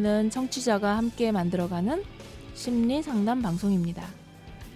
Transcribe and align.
참나원은 0.00 0.30
청취자가 0.30 0.96
함께 0.96 1.30
만들어가는 1.30 2.02
심리 2.54 3.02
상담 3.02 3.42
방송입니다. 3.42 4.06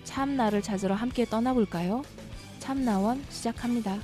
참나를 0.05 0.61
찾으러 0.61 0.95
함께 0.95 1.25
떠나볼까요? 1.25 2.03
참나원 2.59 3.25
시작합니다. 3.31 3.99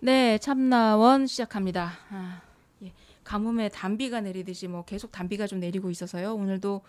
네, 0.00 0.38
참나원 0.38 1.26
시작합니다. 1.26 1.92
아, 2.10 2.40
예. 2.82 2.92
가뭄에 3.24 3.68
단비가 3.68 4.22
내리듯이 4.22 4.68
뭐 4.68 4.84
계속 4.84 5.12
단비가 5.12 5.46
좀 5.46 5.60
내리고 5.60 5.90
있어서요. 5.90 6.34
오늘도 6.34 6.80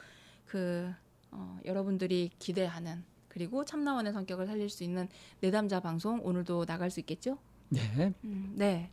그 0.46 0.90
어, 1.32 1.60
여러분들이 1.66 2.32
기대하는 2.40 3.04
그리고 3.30 3.64
참나원의 3.64 4.12
성격을 4.14 4.48
살릴 4.48 4.70
수 4.70 4.84
있는 4.84 5.08
내담자 5.40 5.80
방송 5.80 6.20
오늘도 6.24 6.66
나갈 6.66 6.90
수 6.92 7.00
있겠죠? 7.00 7.38
네. 7.70 8.14
음, 8.24 8.54
네. 8.56 8.90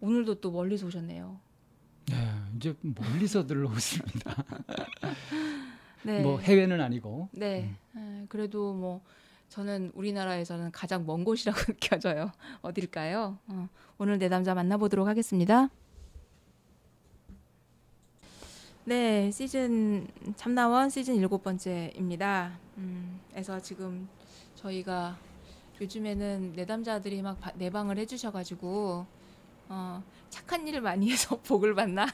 오늘도 0.00 0.40
또 0.40 0.50
멀리서 0.50 0.86
오셨네요. 0.86 1.40
네, 2.08 2.14
이제 2.56 2.74
멀리서들 2.82 3.64
오십니다. 3.64 4.44
네. 6.04 6.22
뭐 6.22 6.38
해외는 6.38 6.80
아니고. 6.80 7.28
네. 7.32 7.74
에, 7.96 8.26
그래도 8.28 8.74
뭐 8.74 9.00
저는 9.48 9.92
우리나라에서는 9.94 10.70
가장 10.72 11.06
먼 11.06 11.24
곳이라고 11.24 11.58
느껴져요. 11.72 12.30
어딜까요? 12.62 13.38
어, 13.48 13.68
오늘 13.98 14.18
내담자 14.18 14.54
만나보도록 14.54 15.08
하겠습니다. 15.08 15.70
네, 18.84 19.32
시즌 19.32 20.06
참나원 20.36 20.90
시즌 20.90 21.16
일곱 21.16 21.42
번째입니다. 21.42 22.56
음, 22.78 23.15
그래서 23.36 23.60
지금 23.60 24.08
저희가 24.54 25.14
요즘에는 25.78 26.54
내담자들이 26.56 27.20
막 27.20 27.38
바- 27.38 27.52
내방을 27.54 27.98
해주셔가지고 27.98 29.04
어, 29.68 30.02
착한 30.30 30.66
일을 30.66 30.80
많이 30.80 31.10
해서 31.12 31.36
복을 31.44 31.74
받나 31.74 32.06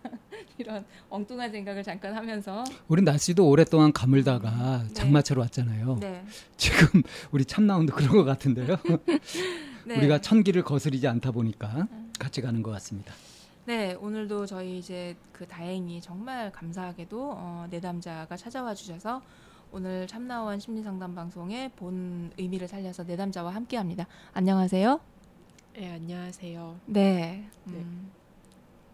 이런 0.56 0.82
엉뚱한 1.10 1.50
생각을 1.52 1.82
잠깐 1.82 2.14
하면서 2.14 2.64
우리 2.88 3.02
날씨도 3.02 3.46
오랫동안 3.46 3.92
가물다가 3.92 4.84
네. 4.88 4.94
장마철 4.94 5.40
왔잖아요. 5.40 5.98
네, 6.00 6.24
지금 6.56 7.02
우리 7.32 7.44
참나운도 7.44 7.94
그런 7.94 8.12
것 8.12 8.24
같은데요. 8.24 8.78
네. 9.84 9.98
우리가 9.98 10.22
천기를 10.22 10.62
거스리지 10.64 11.06
않다 11.06 11.32
보니까 11.32 11.86
같이 12.18 12.40
가는 12.40 12.62
것 12.62 12.70
같습니다. 12.70 13.12
네, 13.66 13.92
오늘도 14.00 14.46
저희 14.46 14.78
이제 14.78 15.14
그 15.32 15.46
다행히 15.46 16.00
정말 16.00 16.50
감사하게도 16.50 17.32
어, 17.36 17.66
내담자가 17.70 18.34
찾아와 18.38 18.72
주셔서 18.74 19.20
오늘 19.72 20.06
참나원 20.06 20.60
심리상담 20.60 21.14
방송의 21.14 21.70
본 21.70 22.30
의미를 22.38 22.68
살려서 22.68 23.04
내담자와 23.04 23.54
함께합니다. 23.54 24.06
안녕하세요. 24.34 25.00
네, 25.74 25.92
안녕하세요. 25.92 26.80
네. 26.86 27.48
네. 27.64 27.84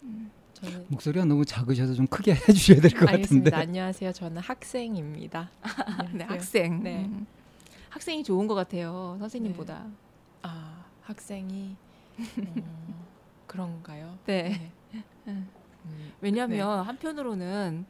음, 0.03 0.31
저는 0.53 0.85
목소리가 0.87 1.25
너무 1.25 1.43
작으셔서 1.43 1.93
좀 1.93 2.07
크게 2.07 2.33
해주셔야 2.47 2.79
될 2.79 2.91
것 2.91 2.99
같은데. 2.99 3.11
알겠습니다. 3.13 3.57
안녕하세요. 3.57 4.11
저는 4.13 4.41
학생입니다. 4.41 5.49
네. 6.13 6.23
학생. 6.23 6.81
네. 6.81 7.03
음, 7.05 7.27
학생이 7.89 8.23
좋은 8.23 8.47
것 8.47 8.55
같아요, 8.55 9.17
선생님보다. 9.19 9.85
아, 10.43 10.85
학생이 11.01 11.75
어, 12.17 12.23
그런가요? 13.47 14.17
네. 14.25 14.71
음, 15.27 15.49
왜냐하면 16.21 16.85
한편으로는 16.85 17.85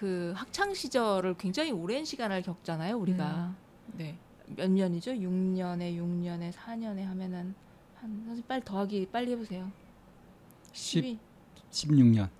그 0.00 0.32
학창 0.34 0.72
시절을 0.72 1.34
굉장히 1.36 1.72
오랜 1.72 2.06
시간을 2.06 2.40
겪잖아요, 2.40 2.96
우리가. 2.96 3.54
네. 3.98 4.16
몇 4.46 4.70
년이죠? 4.70 5.10
6년에 5.10 5.94
6년에 5.94 6.52
4년에 6.52 7.02
하면은 7.02 7.54
한 7.96 8.10
선생님 8.10 8.44
빨리 8.48 8.64
더하기 8.64 9.08
빨리 9.12 9.32
해 9.32 9.36
보세요. 9.36 9.70
10, 10.72 11.04
12, 11.04 11.18
16년. 11.70 12.30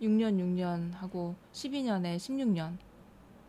6년 0.00 0.38
6년 0.38 0.92
하고 0.92 1.34
12년에 1.52 2.16
16년. 2.16 2.76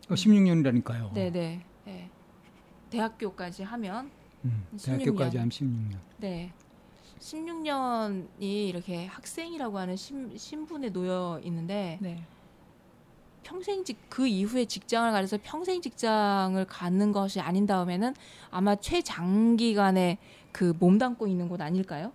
어, 0.10 0.16
16년이라니까요. 0.16 1.14
네 1.14 1.30
네. 1.30 1.64
네. 1.86 2.10
대학교까지 2.90 3.62
하면 3.62 4.10
음, 4.44 4.66
16년. 4.76 4.86
대학교까지 4.86 5.38
하면 5.38 5.50
16년. 5.52 5.98
네. 6.18 6.52
16년이 7.20 8.70
이렇게 8.70 9.06
학생이라고 9.06 9.78
하는 9.78 9.96
신, 9.96 10.36
신분에 10.36 10.90
놓여 10.90 11.40
있는데 11.44 12.00
네. 12.02 12.26
평생 13.48 13.86
직, 13.86 13.98
그 14.10 14.28
이후에 14.28 14.66
직장을 14.66 15.10
가려서 15.10 15.38
평생 15.42 15.82
직장을 15.82 16.66
갖는 16.66 17.14
것이 17.14 17.40
아닌 17.40 17.66
다음에는 17.66 18.14
아마 18.52 18.76
최장기간의 18.76 20.18
그 20.52 20.74
몸담고 20.78 21.28
있는 21.28 21.48
곳 21.48 21.62
아닐까요? 21.62 22.12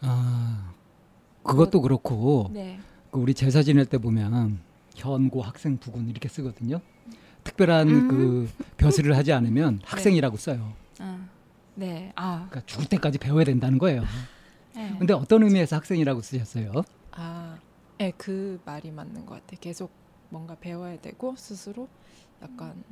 아, 0.00 0.72
그것도 1.42 1.80
그렇고 1.80 2.48
네. 2.52 2.78
그 3.10 3.18
우리 3.18 3.34
제사 3.34 3.64
지낼 3.64 3.84
때 3.84 3.98
보면 3.98 4.60
현고 4.94 5.42
학생 5.42 5.76
부군 5.76 6.08
이렇게 6.08 6.28
쓰거든요. 6.28 6.80
특별한 7.42 7.88
음. 7.88 8.08
그 8.08 8.50
벼슬을 8.76 9.16
하지 9.16 9.32
않으면 9.32 9.80
학생이라고 9.84 10.36
써요. 10.36 10.72
아, 11.00 11.26
네. 11.74 12.12
아. 12.14 12.46
그러니까 12.48 12.60
죽을 12.66 12.86
때까지 12.86 13.18
배워야 13.18 13.42
된다는 13.42 13.76
거예요. 13.78 14.04
네. 14.76 14.94
근데 15.00 15.14
어떤 15.14 15.42
의미에서 15.42 15.74
학생이라고 15.74 16.20
쓰셨어요? 16.20 16.84
아, 17.10 17.58
네, 17.98 18.12
그 18.16 18.60
말이 18.64 18.92
맞는 18.92 19.26
것 19.26 19.34
같아요. 19.34 19.58
계속 19.60 20.01
뭔가 20.32 20.54
배워야 20.54 20.98
되고 20.98 21.36
스스로 21.36 21.86
약간 22.40 22.82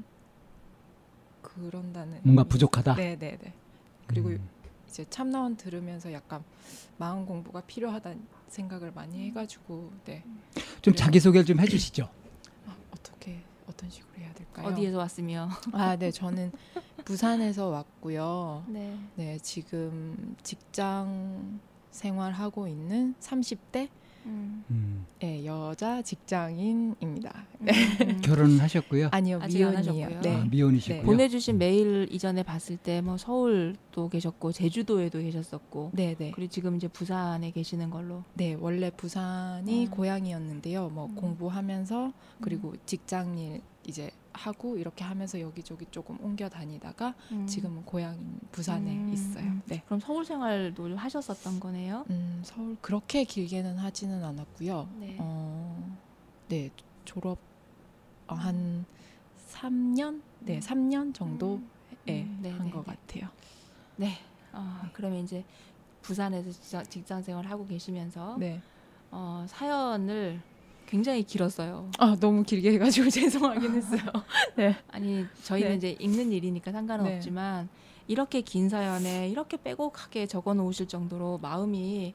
그런다는 1.40 2.20
뭔가 2.22 2.42
의미. 2.42 2.48
부족하다. 2.50 2.94
네, 2.96 3.16
네, 3.18 3.38
네. 3.42 3.54
그리고 4.06 4.28
음. 4.28 4.48
이제 4.86 5.06
참나원 5.08 5.56
들으면서 5.56 6.12
약간 6.12 6.44
마음 6.98 7.24
공부가 7.24 7.62
필요하다는 7.62 8.20
생각을 8.48 8.92
많이 8.92 9.26
해가지고 9.28 9.90
네. 10.04 10.22
좀 10.82 10.94
자기 10.94 11.18
소개를 11.18 11.46
좀 11.46 11.58
해주시죠. 11.60 12.10
아, 12.68 12.76
어떻게 12.90 13.40
어떤 13.66 13.88
식으로 13.88 14.18
해야 14.18 14.32
될까요? 14.34 14.66
어디에서 14.66 14.98
왔으며? 14.98 15.48
아, 15.72 15.96
네, 15.96 16.10
저는 16.10 16.52
부산에서 17.06 17.68
왔고요. 17.68 18.64
네. 18.68 18.98
네, 19.14 19.38
지금 19.38 20.36
직장 20.42 21.58
생활하고 21.90 22.68
있는 22.68 23.14
30대 23.20 23.88
음. 24.26 24.64
음. 24.70 25.06
의 25.20 25.44
여자 25.44 26.00
직장인입니다. 26.00 27.44
음. 27.60 27.66
결혼하셨고요. 28.22 29.08
아니요, 29.10 29.40
미혼이요. 29.46 30.20
네. 30.22 30.34
아, 30.34 30.44
미혼이시고요. 30.50 31.00
네. 31.00 31.04
보내주신 31.04 31.58
메일 31.58 32.08
이전에 32.10 32.42
봤을 32.42 32.76
때 32.76 33.00
뭐 33.00 33.16
서울도 33.16 34.08
계셨고 34.08 34.52
제주도에도 34.52 35.18
계셨었고 35.20 35.90
네, 35.94 36.14
네. 36.18 36.30
그리고 36.34 36.50
지금 36.50 36.76
이제 36.76 36.86
부산에 36.88 37.50
계시는 37.50 37.90
걸로. 37.90 38.24
네, 38.34 38.56
원래 38.60 38.90
부산이 38.90 39.86
음. 39.86 39.90
고향이었는데요. 39.90 40.88
뭐 40.90 41.06
음. 41.06 41.14
공부하면서 41.14 42.12
그리고 42.40 42.74
직장일 42.86 43.62
이제 43.86 44.10
하고 44.32 44.76
이렇게 44.76 45.04
하면서 45.04 45.40
여기저기 45.40 45.86
조금 45.90 46.18
옮겨 46.22 46.48
다니다가 46.48 47.14
음. 47.32 47.46
지금은 47.46 47.84
고향인 47.84 48.40
부산에 48.52 48.96
음, 48.96 49.12
있어요. 49.12 49.44
음. 49.44 49.62
네. 49.66 49.82
그럼 49.86 50.00
서울 50.00 50.24
생활도 50.24 50.88
좀 50.88 50.96
하셨었던 50.96 51.60
거네요. 51.60 52.04
음, 52.10 52.40
서울 52.44 52.76
그렇게 52.80 53.24
길게는 53.24 53.78
하지는 53.78 54.22
않았고요. 54.24 54.88
네. 54.98 55.16
어, 55.18 55.98
네, 56.48 56.70
졸업 57.04 57.38
어, 58.28 58.34
한 58.34 58.84
3년? 59.48 60.22
네, 60.40 60.56
음. 60.56 60.60
3년 60.60 61.14
정도 61.14 61.56
음. 61.56 61.70
예, 62.08 62.22
음, 62.22 62.38
네, 62.40 62.50
한 62.50 62.66
네, 62.66 62.70
것 62.70 62.84
네. 62.86 62.94
같아요. 62.96 63.30
네. 63.96 64.18
아, 64.52 64.88
그러면 64.92 65.18
이제 65.24 65.44
부산에서 66.02 66.50
직장, 66.50 66.84
직장 66.84 67.22
생활 67.22 67.46
하고 67.46 67.66
계시면서 67.66 68.36
네. 68.38 68.60
어, 69.10 69.44
사연을 69.48 70.40
굉장히 70.90 71.22
길었어요. 71.22 71.88
아, 71.98 72.16
너무 72.18 72.42
길게 72.42 72.72
해가지고 72.72 73.08
죄송하긴 73.10 73.74
했어요. 73.74 74.00
아니 74.90 75.24
저희는 75.44 75.70
네. 75.70 75.76
이제 75.76 75.96
읽는 76.00 76.32
일이니까 76.32 76.72
상관은 76.72 77.04
네. 77.04 77.16
없지만 77.16 77.68
이렇게 78.08 78.40
긴 78.40 78.68
사연에 78.68 79.28
이렇게 79.28 79.56
빼곡하게 79.56 80.26
적어 80.26 80.52
놓으실 80.52 80.88
정도로 80.88 81.38
마음이 81.38 82.14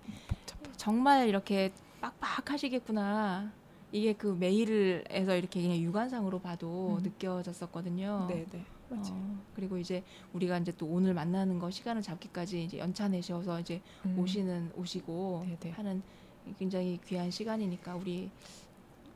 정말 0.76 1.30
이렇게 1.30 1.72
빡빡하시겠구나. 2.02 3.50
이게 3.94 4.12
그 4.12 4.36
메일에서 4.38 5.38
이렇게 5.38 5.62
그냥 5.62 5.78
유관상으로 5.78 6.40
봐도 6.40 6.98
음. 6.98 7.04
느껴졌었거든요. 7.04 8.28
네, 8.30 8.46
네. 8.52 8.66
맞아요. 8.90 9.06
어, 9.14 9.44
그리고 9.56 9.78
이제 9.78 10.04
우리가 10.34 10.58
이제 10.58 10.74
또 10.78 10.86
오늘 10.86 11.14
만나는 11.14 11.60
거 11.60 11.72
시간을 11.72 12.02
잡기까지 12.02 12.66
이제 12.66 12.78
연차 12.78 13.08
내셔서 13.08 13.62
이제 13.62 13.82
음, 14.06 14.20
오시는 14.20 14.74
오시고 14.76 15.46
네, 15.48 15.58
네. 15.62 15.70
하는 15.72 16.04
굉장히 16.60 17.00
귀한 17.06 17.32
시간이니까 17.32 17.96
우리 17.96 18.30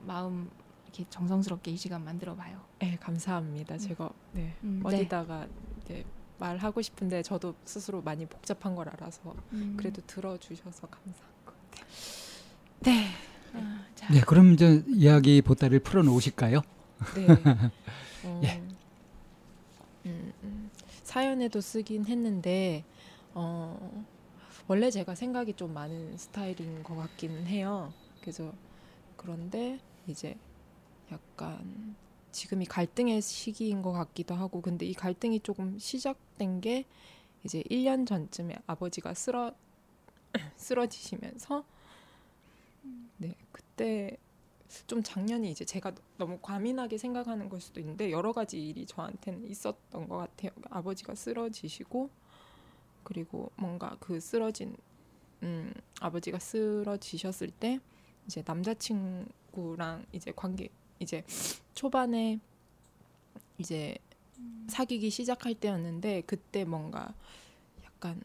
마음 0.06 0.50
이렇게 0.86 1.06
정성스럽게 1.10 1.72
이 1.72 1.78
시간 1.78 2.04
만들어 2.04 2.36
봐요. 2.36 2.60
네, 2.80 2.98
감사합니다. 3.00 3.78
제가 3.78 4.10
네, 4.34 4.56
음, 4.64 4.82
네. 4.84 4.88
어디다가 4.88 5.48
네, 5.88 6.06
말하고 6.38 6.82
싶은데 6.82 7.22
저도 7.22 7.56
스스로 7.66 8.02
많이 8.02 8.26
복잡한 8.26 8.76
걸 8.76 8.90
알아서 8.90 9.36
음. 9.54 9.76
그래도 9.78 10.02
들어주셔서 10.08 10.88
감사한 10.88 11.32
것 11.46 11.54
같아요. 11.72 11.86
네. 12.82 13.08
아, 13.54 13.86
자, 13.96 14.14
네, 14.14 14.22
그럼 14.22 14.54
이제 14.54 14.84
이야기 14.88 15.42
보따리를 15.42 15.80
풀어 15.80 16.04
놓으실까요? 16.04 16.62
네. 17.16 17.28
어, 18.24 18.42
예. 18.44 18.62
사연에도 21.10 21.60
쓰긴 21.60 22.06
했는데 22.06 22.84
어 23.34 24.06
원래 24.68 24.92
제가 24.92 25.16
생각이 25.16 25.54
좀 25.54 25.74
많은 25.74 26.16
스타일인 26.18 26.84
것 26.84 26.96
같기는 26.96 27.48
해요. 27.48 27.92
그래서 28.22 28.54
그런데 29.18 29.80
이제 30.10 30.38
약간 31.12 31.96
지금이 32.32 32.66
갈등의 32.66 33.22
시기인 33.22 33.82
것 33.82 33.92
같기도 33.92 34.36
하고 34.36 34.62
근데 34.62 34.86
이 34.86 34.94
갈등이 34.94 35.40
조금 35.40 35.78
시작된 35.80 36.62
게 36.62 36.86
이제 37.44 37.64
1년 37.64 38.06
전쯤에 38.06 38.58
아버지가 38.68 39.14
쓰러 39.14 39.54
쓰러지시면서 40.56 41.64
네 43.18 43.36
그때 43.52 44.18
좀 44.86 45.02
작년이 45.02 45.50
이제 45.50 45.66
제가 45.66 45.94
너무 46.18 46.38
과민하게 46.42 46.98
생각하는 46.98 47.50
걸 47.50 47.60
수도 47.60 47.80
있는데 47.80 48.12
여러 48.12 48.32
가지 48.32 48.70
일이 48.70 48.86
저한테는 48.86 49.48
있었던 49.50 50.08
것 50.08 50.18
같아요. 50.18 50.52
아버지가 50.70 51.16
쓰러지시고 51.16 52.10
그리고 53.04 53.52
뭔가 53.56 53.98
그 54.00 54.20
쓰러진 54.20 54.76
음, 55.42 55.74
아버지가 56.02 56.38
쓰러지셨을 56.38 57.50
때 57.50 57.80
이제 58.28 58.44
남자친구 58.46 59.49
랑 59.78 60.06
이제 60.12 60.32
관계 60.36 60.70
이제 61.00 61.24
초반에 61.74 62.40
이제 63.58 63.98
사귀기 64.68 65.10
시작할 65.10 65.56
때였는데 65.56 66.22
그때 66.22 66.64
뭔가 66.66 67.14
약간 67.84 68.22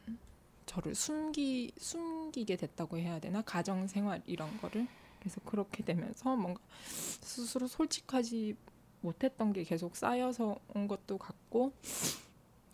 저를 0.67 0.95
숨기 0.95 1.73
숨기게 1.79 2.57
됐다고 2.57 2.99
해야 2.99 3.19
되나? 3.19 3.43
가정 3.43 3.87
생활 3.87 4.23
이런 4.27 4.57
거를? 4.61 4.87
그래서 5.19 5.41
그렇게 5.45 5.85
되면서 5.85 6.37
뭔가 6.37 6.61
스스로 7.21 7.67
솔직하지 7.67 8.57
못했던 9.01 9.53
게 9.53 9.65
계속 9.65 9.97
쌓여서 9.97 10.59
온 10.75 10.89
것도 10.89 11.19
같고 11.19 11.73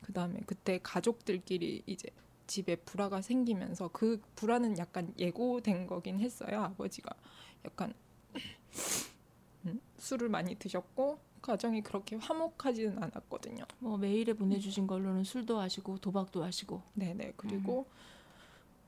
그 0.02 0.12
다음에 0.12 0.40
그때 0.46 0.80
가족들끼리 0.82 1.82
이제 1.86 2.08
집에 2.46 2.74
불화가 2.74 3.22
생기면서 3.22 3.88
그 3.92 4.20
불화는 4.34 4.78
약간 4.78 5.14
예고된 5.18 5.86
거긴 5.86 6.18
했어요. 6.18 6.62
아버지가 6.62 7.14
약간 7.64 7.94
음, 9.66 9.80
술을 9.98 10.28
많이 10.28 10.54
드셨고 10.54 11.18
가정이 11.42 11.82
그렇게 11.82 12.16
화목하지는 12.16 13.02
않았거든요. 13.02 13.64
뭐 13.78 13.96
메일에 13.96 14.32
보내주신 14.32 14.86
걸로는 14.86 15.24
술도 15.24 15.58
하시고 15.58 15.98
도박도 15.98 16.44
하시고. 16.44 16.82
네네 16.94 17.34
그리고 17.36 17.86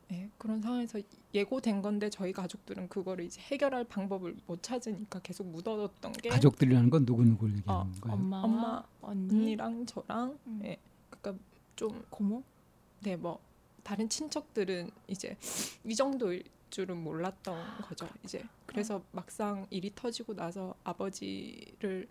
네, 0.08 0.29
그런 0.37 0.61
상황에서 0.61 1.00
예고된 1.32 1.81
건데 1.81 2.11
저희 2.11 2.32
가족들은 2.32 2.88
그거를 2.88 3.25
이제 3.25 3.40
해결할 3.40 3.84
방법을 3.84 4.37
못 4.46 4.62
찾으니까 4.62 5.20
계속 5.20 5.46
묻어뒀던 5.46 6.12
게 6.12 6.28
가족들이라는 6.28 6.90
건 6.90 7.06
누구 7.06 7.25
누구를 7.25 7.56
얘기하는 7.56 7.93
어, 7.93 8.00
거예요? 8.00 8.17
엄마와 8.19 8.44
엄마, 8.44 8.82
언니, 9.00 9.35
언니 9.35 9.56
랑 9.56 9.87
저랑 9.87 10.38
음. 10.46 10.61
예, 10.64 10.76
그러니까 11.08 11.43
좀 11.76 12.05
고모. 12.11 12.43
네, 13.00 13.17
뭐 13.17 13.40
다른 13.82 14.08
친척들은 14.08 14.90
이제 15.08 15.37
이 15.84 15.94
정도일 15.94 16.44
줄은 16.70 16.96
몰랐던 16.96 17.82
거죠. 17.82 18.08
이제 18.25 18.43
그래서 18.67 19.02
막상 19.12 19.67
일이 19.70 19.93
터지고 19.94 20.34
나서 20.34 20.75
아버지를 20.84 22.08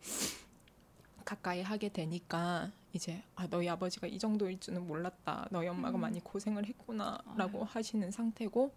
가까이 1.25 1.61
하게 1.61 1.89
되니까 1.89 2.71
이제 2.93 3.23
아 3.35 3.47
너희 3.47 3.69
아버지가 3.69 4.07
이 4.07 4.19
정도일 4.19 4.59
줄은 4.59 4.85
몰랐다. 4.85 5.47
너희 5.51 5.67
엄마가 5.67 5.97
음. 5.97 6.01
많이 6.01 6.19
고생을 6.23 6.65
했구나라고 6.65 7.63
하시는 7.63 8.11
상태고 8.11 8.71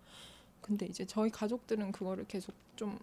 근데 0.60 0.86
이제 0.86 1.04
저희 1.04 1.30
가족들은 1.30 1.92
그거를 1.92 2.24
계속 2.26 2.54
좀 2.76 2.98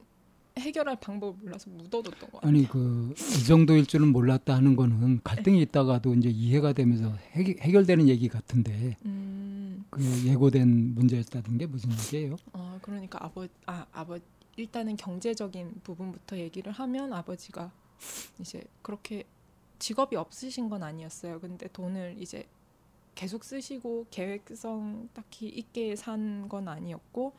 해결할 0.58 0.98
방법을 1.00 1.40
몰라서 1.44 1.70
묻어뒀던 1.70 2.20
것 2.20 2.32
같아요. 2.34 2.50
아니 2.50 2.68
그 2.68 3.14
이 3.18 3.44
정도일 3.46 3.86
줄은 3.86 4.08
몰랐다 4.10 4.56
하는 4.56 4.76
거는 4.76 5.22
갈등이 5.24 5.62
있다가도 5.62 6.14
이제 6.16 6.30
이해가 6.30 6.74
되면서 6.74 7.12
해, 7.36 7.56
해결되는 7.60 8.08
얘기 8.08 8.28
같은데 8.28 8.96
음, 9.06 9.31
그 9.92 10.02
예고된 10.26 10.96
문제였다는 10.96 11.58
게 11.58 11.66
무슨 11.68 11.92
얘기예요? 11.92 12.38
어 12.54 12.80
그러니까 12.82 13.24
아버 13.26 13.48
아 13.66 13.86
아버 13.92 14.18
일단은 14.58 14.96
경제적인 14.98 15.82
부분부터 15.84 16.38
얘기를 16.38 16.72
하면 16.72 17.14
아버지가 17.14 17.72
이제 18.40 18.64
그렇게 18.82 19.26
직업이 19.80 20.16
없으신 20.16 20.70
건 20.70 20.84
아니었어요. 20.84 21.40
근데 21.40 21.68
돈을 21.68 22.16
이제 22.20 22.48
계속 23.16 23.44
쓰시고 23.44 24.08
계획성 24.12 25.10
딱히 25.14 25.48
있게 25.50 25.96
산 25.96 26.48
건 26.50 26.68
아니었고 26.68 27.34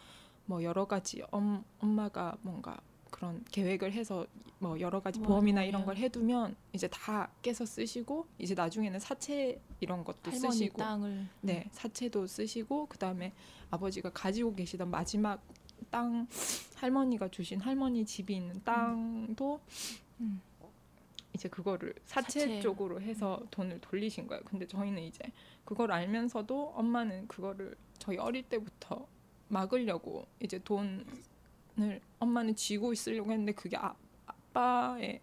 뭐 0.47 0.63
여러 0.63 0.87
가지 0.87 1.23
엄, 1.31 1.65
엄마가 1.81 2.37
뭔가 2.43 2.79
그런 3.13 3.45
계획을 3.53 3.93
해서 3.93 4.27
뭐 4.59 4.81
여러 4.81 5.01
가지 5.01 5.21
와, 5.21 5.27
보험이나 5.29 5.63
이런 5.63 5.83
야. 5.83 5.85
걸 5.85 5.97
해두면 5.97 6.57
이제 6.73 6.89
다 6.89 7.31
깨서 7.43 7.65
쓰시고 7.65 8.27
이제 8.39 8.55
나중에는 8.55 8.99
사채 8.99 9.61
이런 9.79 10.03
것도 10.03 10.33
쓰시고 10.33 10.79
땅을. 10.79 11.29
네, 11.43 11.69
사채도 11.71 12.27
쓰시고 12.27 12.87
그 12.87 12.99
다음에 12.99 13.33
아버지가 13.71 14.11
가지고 14.11 14.55
계시던 14.55 14.91
마지막 14.91 15.41
땅 15.91 16.27
할머니가 16.77 17.29
주신 17.29 17.61
할머니 17.61 18.05
집이 18.05 18.35
있는 18.35 18.61
땅도 18.65 19.61
음. 20.21 20.41
이제 21.35 21.49
그거를 21.49 21.95
사채, 22.05 22.41
사채. 22.41 22.61
쪽으로 22.61 23.01
해서 23.01 23.43
돈을 23.51 23.81
돌리신 23.81 24.27
거예요. 24.27 24.43
근데 24.45 24.67
저희는 24.67 25.03
이제 25.03 25.25
그걸 25.65 25.93
알면서도 25.93 26.73
엄마는 26.75 27.29
그거를 27.29 27.77
저희 27.99 28.17
어릴 28.19 28.43
때부터 28.45 29.07
막으려고 29.49 30.27
이제 30.41 30.59
돈 30.65 31.05
을 31.81 32.01
엄마는 32.19 32.55
쥐고 32.55 32.93
있으려고 32.93 33.31
했는데 33.31 33.53
그게 33.53 33.77
아, 33.77 33.95
아빠의 34.27 35.21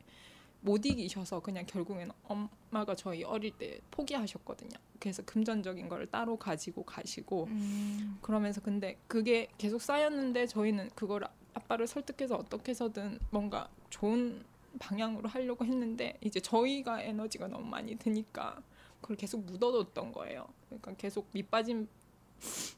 못 0.62 0.86
이기셔서 0.86 1.42
그냥 1.42 1.66
결국에는 1.66 2.12
엄마가 2.24 2.96
저희 2.96 3.24
어릴 3.24 3.52
때 3.52 3.80
포기하셨거든요. 3.92 4.72
그래서 5.00 5.24
금전적인 5.24 5.88
거를 5.88 6.08
따로 6.08 6.38
가지고 6.38 6.84
가시고 6.84 7.46
음. 7.46 8.18
그러면서 8.22 8.62
근데 8.62 8.98
그게 9.08 9.48
계속 9.58 9.82
쌓였는데 9.82 10.48
저희는 10.48 10.90
그걸 10.96 11.24
아빠를 11.54 11.88
설득해서 11.88 12.36
어떻게 12.36 12.72
해서든 12.72 13.20
뭔가 13.30 13.70
좋은 13.90 14.44
방향으로 14.80 15.30
하려고 15.30 15.66
했는데 15.66 16.18
이제 16.22 16.40
저희가 16.40 17.02
에너지가 17.02 17.48
너무 17.48 17.66
많이 17.66 17.96
드니까 17.96 18.62
그걸 19.02 19.18
계속 19.18 19.46
묻어뒀던 19.46 20.12
거예요. 20.12 20.48
그러니까 20.68 20.94
계속 20.96 21.30
밑빠진 21.32 21.88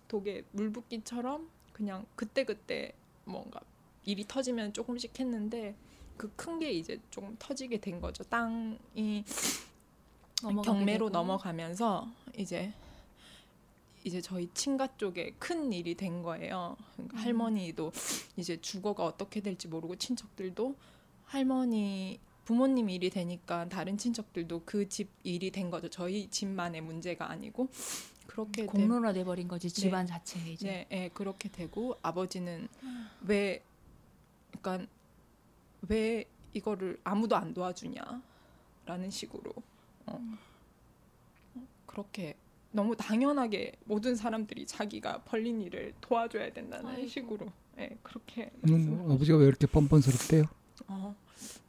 독에 0.08 0.44
물 0.52 0.72
붓기처럼 0.72 1.50
그냥 1.74 2.06
그때그때 2.16 2.94
뭔가 3.26 3.60
일이 4.06 4.26
터지면 4.28 4.74
조금씩 4.74 5.20
했는데 5.20 5.76
그 6.18 6.30
큰 6.36 6.60
게 6.60 6.72
이제 6.72 7.00
조금 7.10 7.36
터지게 7.40 7.80
된 7.80 8.00
거죠. 8.00 8.24
땅이 8.26 9.24
경매로 10.64 11.08
되고. 11.08 11.10
넘어가면서 11.10 12.08
이제 12.38 12.74
이제 14.04 14.20
저희 14.22 14.50
친가 14.54 14.98
쪽에 14.98 15.36
큰 15.40 15.72
일이 15.72 15.96
된 15.96 16.24
거예요. 16.24 16.76
그러니까 16.94 17.18
음. 17.18 17.24
할머니도 17.24 17.92
이제 18.38 18.60
주거가 18.60 19.06
어떻게 19.06 19.42
될지 19.42 19.68
모르고 19.68 19.96
친척들도 19.98 20.76
할머니 21.26 22.20
부모님 22.46 22.90
일이 22.90 23.10
되니까 23.12 23.70
다른 23.70 23.98
친척들도 23.98 24.64
그 24.66 24.88
집 24.90 25.10
일이 25.24 25.52
된 25.52 25.70
거죠. 25.70 25.88
저희 25.90 26.28
집만의 26.30 26.82
문제가 26.82 27.30
아니고 27.30 27.70
그렇게 28.32 28.62
된 28.64 28.68
공론화 28.68 29.14
돼 29.14 29.24
버린 29.24 29.48
거지 29.48 29.70
집안 29.70 30.08
자체에 30.08 30.52
이제. 30.54 30.68
네, 30.68 30.88
예, 30.92 31.10
그렇게 31.10 31.50
되고 31.50 31.98
아버지는 32.02 32.68
왜 33.26 33.62
그러니까 34.62 34.88
왜 35.90 36.26
이거를 36.54 37.00
아무도 37.04 37.36
안 37.36 37.54
도와주냐라는 37.54 38.22
식으로 39.10 39.54
어, 40.06 40.20
그렇게 41.86 42.36
너무 42.72 42.96
당연하게 42.96 43.74
모든 43.84 44.16
사람들이 44.16 44.66
자기가 44.66 45.24
벌린 45.24 45.62
일을 45.62 45.94
도와줘야 46.00 46.54
된다는 46.54 46.90
아이고. 46.90 47.08
식으로 47.08 47.48
예, 47.80 47.98
그렇게 48.02 48.52
음, 48.66 49.12
아버지가 49.12 49.38
왜 49.38 49.48
이렇게 49.48 49.68
뻔뻔스럽대요? 49.68 50.44
어, 50.88 51.16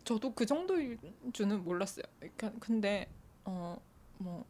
저도 0.04 0.32
그 0.32 0.46
정도일 0.46 0.98
줄은 1.32 1.64
몰랐어요. 1.64 2.04
그러니까 2.20 2.52
근데 2.60 3.08
어 3.44 3.76
뭐 4.22 4.44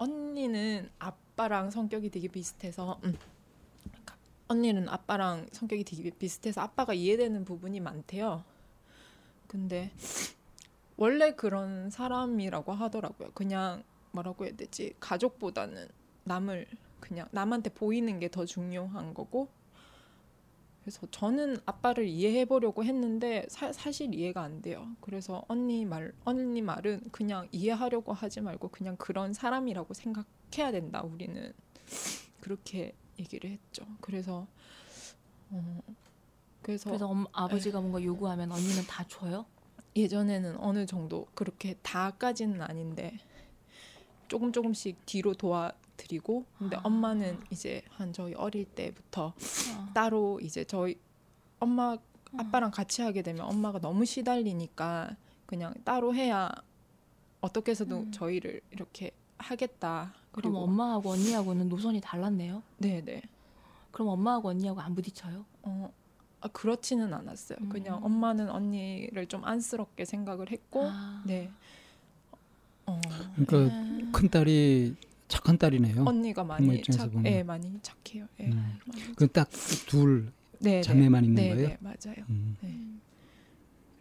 언니는 0.00 0.88
아빠랑 0.98 1.70
성격이 1.70 2.08
되게 2.10 2.26
비슷해서 2.28 2.98
음, 3.04 3.16
언니는 4.48 4.88
아빠랑 4.88 5.46
성격이 5.52 5.84
되게 5.84 6.10
비슷해서 6.10 6.62
아빠가 6.62 6.94
이해되는 6.94 7.44
부분이 7.44 7.80
많대요. 7.80 8.42
근데 9.46 9.92
원래 10.96 11.34
그런 11.34 11.90
사람이라고 11.90 12.72
하더라고요. 12.72 13.30
그냥 13.34 13.84
뭐라고 14.12 14.46
해야 14.46 14.56
되지? 14.56 14.94
가족보다는 15.00 15.86
남을 16.24 16.66
그냥 17.00 17.28
남한테 17.32 17.70
보이는 17.70 18.18
게 18.20 18.28
더 18.28 18.46
중요한 18.46 19.12
거고 19.12 19.48
그래서 20.82 21.06
저는 21.10 21.58
아빠를 21.66 22.06
이해해 22.06 22.44
보려고 22.46 22.84
했는데 22.84 23.44
사, 23.48 23.72
사실 23.72 24.14
이해가 24.14 24.42
안 24.42 24.62
돼요. 24.62 24.88
그래서 25.00 25.44
언니 25.48 25.84
말 25.84 26.12
언니 26.24 26.62
말은 26.62 27.10
그냥 27.12 27.48
이해하려고 27.52 28.12
하지 28.12 28.40
말고 28.40 28.68
그냥 28.68 28.96
그런 28.96 29.32
사람이라고 29.32 29.92
생각해야 29.94 30.72
된다. 30.72 31.02
우리는 31.02 31.52
그렇게 32.40 32.94
얘기를 33.18 33.50
했죠. 33.50 33.86
그래서 34.00 34.46
어 35.50 35.82
그래서, 36.62 36.90
그래서 36.90 37.06
엄, 37.06 37.26
아버지가 37.32 37.80
뭔가 37.80 38.02
요구하면 38.02 38.52
언니는 38.52 38.86
다 38.86 39.04
줘요? 39.08 39.46
예전에는 39.96 40.56
어느 40.58 40.86
정도 40.86 41.26
그렇게 41.34 41.74
다까지는 41.82 42.62
아닌데 42.62 43.18
조금 44.30 44.52
조금씩 44.52 45.04
뒤로 45.04 45.34
도와드리고 45.34 46.44
근데 46.56 46.76
아. 46.76 46.80
엄마는 46.84 47.40
이제 47.50 47.82
한 47.90 48.12
저희 48.12 48.32
어릴 48.34 48.64
때부터 48.64 49.34
어. 49.34 49.88
따로 49.92 50.38
이제 50.40 50.64
저희 50.64 50.96
엄마 51.58 51.98
아빠랑 52.36 52.70
같이 52.70 53.02
하게 53.02 53.22
되면 53.22 53.44
엄마가 53.44 53.80
너무 53.80 54.04
시달리니까 54.04 55.16
그냥 55.46 55.74
따로 55.84 56.14
해야 56.14 56.48
어떻게 57.40 57.72
해서도 57.72 57.98
음. 57.98 58.12
저희를 58.12 58.60
이렇게 58.70 59.10
하겠다. 59.36 60.14
그럼 60.30 60.54
엄마하고 60.54 61.10
언니하고는 61.10 61.68
노선이 61.68 62.00
달랐네요. 62.00 62.62
네 62.78 63.02
네. 63.04 63.22
그럼 63.90 64.08
엄마하고 64.08 64.50
언니하고 64.50 64.80
안 64.80 64.94
부딪혀요? 64.94 65.44
어, 65.62 65.92
아, 66.40 66.48
그렇지는 66.48 67.12
않았어요. 67.12 67.58
음. 67.62 67.68
그냥 67.68 68.04
엄마는 68.04 68.48
언니를 68.48 69.26
좀 69.26 69.44
안쓰럽게 69.44 70.04
생각을 70.04 70.52
했고, 70.52 70.84
아. 70.84 71.22
네. 71.26 71.50
어, 72.90 73.00
그러니까 73.36 73.56
음. 73.76 74.10
큰 74.12 74.28
딸이 74.28 74.94
착한 75.28 75.56
딸이네요. 75.58 76.04
언니가 76.06 76.42
많이 76.44 76.82
착, 76.82 77.10
보면. 77.12 77.30
예, 77.32 77.42
많이 77.42 77.72
착해요. 77.82 78.26
예. 78.40 78.46
음. 78.46 78.78
그딱둘 79.16 80.32
네, 80.58 80.82
자매만 80.82 81.24
있는 81.24 81.42
네, 81.42 81.48
거예요? 81.54 81.68
네, 81.68 81.78
맞아요. 81.80 82.24
음. 82.28 82.56
네. 82.60 82.76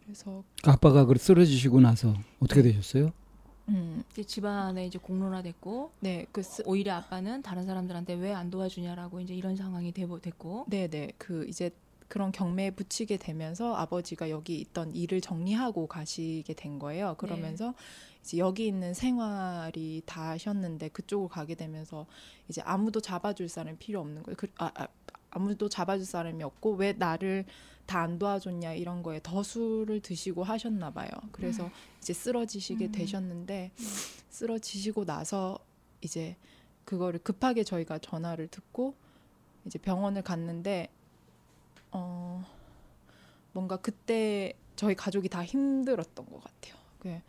그래서 0.03 0.43
아빠가 0.63 1.05
그 1.05 1.17
쓰러지시고 1.17 1.79
나서 1.81 2.15
어떻게 2.39 2.61
되셨어요? 2.63 3.11
음, 3.69 4.03
이제 4.11 4.23
집안에 4.23 4.87
이제 4.87 4.97
공론화됐고 4.97 5.91
네, 5.99 6.25
그 6.31 6.41
스, 6.41 6.63
오히려 6.65 6.95
아빠는 6.95 7.43
다른 7.43 7.65
사람들한테 7.67 8.15
왜 8.15 8.33
안 8.33 8.49
도와주냐라고 8.49 9.19
이제 9.21 9.35
이런 9.35 9.55
상황이 9.55 9.91
되고 9.91 10.19
됐고 10.19 10.65
네, 10.67 10.87
네. 10.87 11.11
그 11.19 11.45
이제 11.47 11.69
그런 12.07 12.31
경매에 12.31 12.71
붙이게 12.71 13.17
되면서 13.17 13.75
아버지가 13.75 14.31
여기 14.31 14.59
있던 14.59 14.95
일을 14.95 15.21
정리하고 15.21 15.85
가시게 15.85 16.55
된 16.55 16.79
거예요. 16.79 17.13
그러면서 17.19 17.75
이제 18.21 18.37
여기 18.37 18.67
있는 18.67 18.93
생활이 18.93 20.01
다 20.05 20.29
하셨는데 20.29 20.89
그쪽으로 20.89 21.29
가게 21.29 21.55
되면서 21.55 22.05
이제 22.47 22.61
아무도 22.61 23.01
잡아줄 23.01 23.49
사람이 23.49 23.77
필요 23.77 24.01
없는 24.01 24.23
거예요. 24.23 24.35
그, 24.37 24.47
아, 24.57 24.71
아, 24.75 24.87
아무도 25.31 25.69
잡아줄 25.69 26.05
사람이 26.05 26.43
없고 26.43 26.73
왜 26.73 26.93
나를 26.93 27.45
다 27.89 28.03
안 28.03 28.19
도와줬냐 28.19 28.73
이런 28.73 29.01
거에 29.01 29.19
더 29.23 29.41
술을 29.41 30.01
드시고 30.01 30.43
하셨나 30.43 30.91
봐요. 30.91 31.09
그래서 31.31 31.71
이제 31.97 32.13
쓰러지시게 32.13 32.85
음. 32.85 32.91
되셨는데 32.91 33.71
쓰러지시고 34.29 35.05
나서 35.05 35.57
이제 36.01 36.37
그거를 36.85 37.19
급하게 37.23 37.63
저희가 37.63 37.97
전화를 37.97 38.47
듣고 38.47 38.93
이제 39.65 39.79
병원을 39.79 40.21
갔는데 40.21 40.89
어 41.91 42.45
뭔가 43.53 43.77
그때 43.77 44.53
저희 44.75 44.93
가족이 44.93 45.27
다 45.27 45.43
힘들었던 45.43 46.27
것 46.27 46.43
같아요. 46.43 46.75
그 46.99 47.19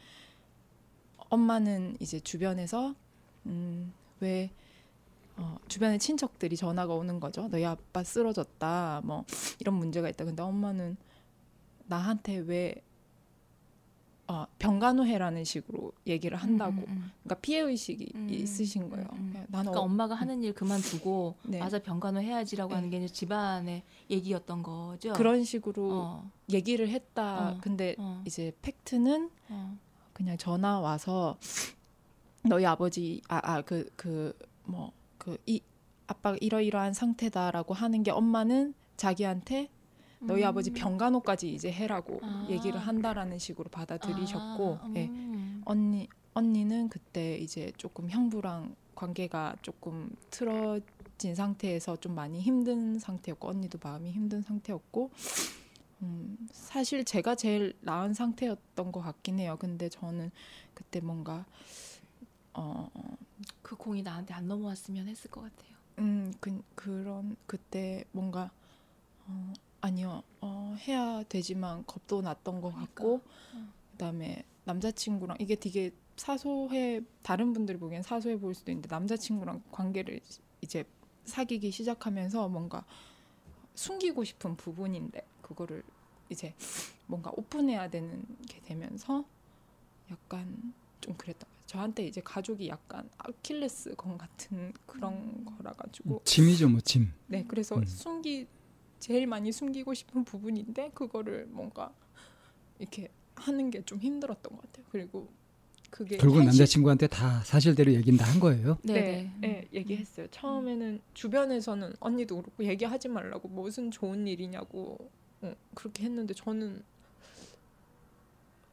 엄마는 1.31 1.97
이제 2.01 2.21
주변에서 2.21 2.95
음 3.47 3.93
왜 4.21 4.51
어, 5.37 5.57
주변에 5.69 5.97
친척들이 5.99 6.57
전화가 6.57 6.95
오는 6.95 7.19
거죠. 7.19 7.49
너희 7.49 7.65
아빠 7.65 8.05
쓰러졌다. 8.05 9.01
뭐 9.05 9.25
이런 9.59 9.75
문제가 9.75 10.09
있다. 10.09 10.25
근데 10.25 10.43
엄마는 10.43 10.97
나한테 11.87 12.37
왜 12.37 12.75
어, 14.27 14.47
병간호해라는 14.59 15.43
식으로 15.45 15.93
얘기를 16.07 16.37
한다고. 16.37 16.73
음, 16.73 16.79
음, 16.79 16.85
음. 16.89 17.11
그러니까 17.25 17.41
피해 17.41 17.61
의식이 17.61 18.13
음, 18.15 18.29
있으신 18.31 18.91
거예요. 18.91 19.07
음, 19.13 19.19
음. 19.19 19.31
그냥 19.33 19.47
나는 19.49 19.73
그러니까 19.73 19.81
어, 19.81 19.85
엄마가 19.85 20.15
하는 20.15 20.43
일 20.43 20.53
그만두고 20.53 21.37
네. 21.49 21.59
맞아 21.59 21.79
병간호 21.81 22.21
해야지라고 22.21 22.69
네. 22.71 22.75
하는 22.77 22.91
게 22.91 22.99
이제 22.99 23.09
집안의 23.09 23.83
얘기였던 24.11 24.63
거죠. 24.63 25.15
그런 25.15 25.43
식으로 25.43 25.91
어, 25.91 26.31
얘기를 26.53 26.89
했다. 26.91 27.53
어. 27.53 27.59
근데 27.63 27.97
어, 27.99 28.23
이제 28.27 28.53
팩트는 28.63 29.31
어. 29.49 29.79
그냥 30.21 30.37
전화 30.37 30.79
와서 30.81 31.39
너희 32.45 32.67
아버지 32.67 33.23
아 33.29 33.41
아 33.43 33.63
그 33.63 33.89
그 33.97 34.35
뭐 34.69 34.93
그 35.19 35.39
이 35.47 35.61
아빠가 36.07 36.37
이러이러한 36.41 36.93
상태다라고 36.93 37.73
하는 37.73 38.03
게 38.03 38.11
엄마는 38.11 38.75
자기한테 38.99 39.71
너희 40.21 40.43
음. 40.43 40.49
아버지 40.49 40.71
병간호까지 40.73 41.55
이제 41.55 41.73
해라고 41.73 42.21
아. 42.23 42.47
얘기를 42.51 42.79
한다라는 42.79 43.39
식으로 43.39 43.71
받아들이셨고 43.71 44.79
아, 44.83 44.93
예. 44.97 45.07
음. 45.07 45.63
언니 45.65 46.09
언니는 46.35 46.89
그때 46.91 47.39
이제 47.39 47.73
조금 47.79 48.11
형부랑 48.11 48.75
관계가 48.95 49.57
조금 49.63 50.11
틀어진 50.31 51.35
상태에서 51.35 51.97
좀 51.97 52.15
많이 52.15 52.41
힘든 52.41 52.99
상태였고 52.99 53.49
언니도 53.49 53.79
마음이 53.83 54.11
힘든 54.11 54.43
상태였고 54.43 55.11
음, 56.03 56.49
사실 56.53 57.05
제가 57.05 57.35
제일 57.35 57.75
나은 57.81 58.15
상태였던 58.15 58.93
것 58.93 59.01
같긴 59.01 59.39
해요. 59.39 59.57
근데 59.59 59.89
저는 59.89 60.31
그때 60.75 61.01
뭔가 61.01 61.45
어, 62.55 62.91
그 63.63 63.77
공이 63.77 64.03
나한테 64.03 64.35
안 64.35 64.49
넘어왔으면 64.49 65.09
했을 65.09 65.31
것 65.31 65.43
같아요. 65.43 65.77
음, 65.99 66.33
그, 66.41 66.63
그런 66.75 67.37
그때 67.47 68.05
뭔가 68.13 68.51
어, 69.27 69.53
아니요 69.81 70.23
어, 70.41 70.77
해야 70.87 71.23
되지만 71.29 71.85
겁도 71.87 72.23
났던 72.23 72.61
것 72.61 72.75
같고 72.75 73.21
어. 73.55 73.73
그다음에 73.93 74.45
남자친구랑 74.65 75.37
이게 75.41 75.55
되게 75.55 75.93
사소해 76.17 77.03
다른 77.23 77.53
분들이 77.53 77.79
보기엔 77.79 78.03
사소해 78.03 78.39
보일 78.39 78.55
수도 78.55 78.71
있는데 78.73 78.89
남자친구랑 78.91 79.63
관계를 79.71 80.21
이제 80.61 80.85
사귀기 81.25 81.71
시작하면서 81.71 82.49
뭔가 82.49 82.85
숨기고 83.75 84.25
싶은 84.25 84.57
부분인데 84.57 85.25
그거를 85.51 85.83
이제 86.29 86.55
뭔가 87.07 87.33
오픈해야 87.37 87.91
되는 87.91 88.25
게 88.49 88.61
되면서 88.61 89.25
약간 90.11 90.73
좀 91.01 91.15
그랬다. 91.17 91.47
저한테 91.67 92.07
이제 92.07 92.21
가족이 92.21 92.69
약간 92.69 93.09
아킬레스 93.19 93.95
건 93.97 94.17
같은 94.17 94.73
그런 94.87 95.45
거라 95.45 95.73
가지고 95.73 96.21
짐이죠, 96.25 96.69
뭐 96.69 96.81
짐. 96.81 97.13
네 97.27 97.45
그래서 97.49 97.77
음. 97.77 97.85
숨기 97.85 98.47
제일 99.01 99.27
많이 99.27 99.51
숨기고 99.51 99.93
싶은 99.95 100.25
부분인데 100.25 100.91
그거를 100.95 101.47
뭔가 101.51 101.93
이렇게 102.79 103.09
하는 103.35 103.71
게 103.71 103.83
좀 103.83 103.99
힘들었던 103.99 104.53
것 104.55 104.63
같아요. 104.63 104.87
그리고 104.91 105.29
그게 105.91 106.17
결국 106.19 106.37
현실- 106.39 106.47
남자친구한테 106.61 107.07
다 107.09 107.41
사실대로 107.43 107.93
얘기는 107.93 108.17
다한 108.19 108.39
거예요. 108.39 108.79
네, 108.85 108.93
네, 108.93 109.33
네, 109.41 109.69
얘기했어요. 109.73 110.29
처음에는 110.31 111.01
주변에서는 111.15 111.95
언니도 111.99 112.37
그렇고 112.37 112.65
얘기하지 112.65 113.09
말라고 113.09 113.49
무슨 113.49 113.91
좋은 113.91 114.27
일이냐고 114.29 115.11
어, 115.43 115.55
그렇게 115.75 116.05
했는데 116.05 116.35
저는 116.35 116.83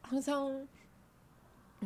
항상 0.01 0.67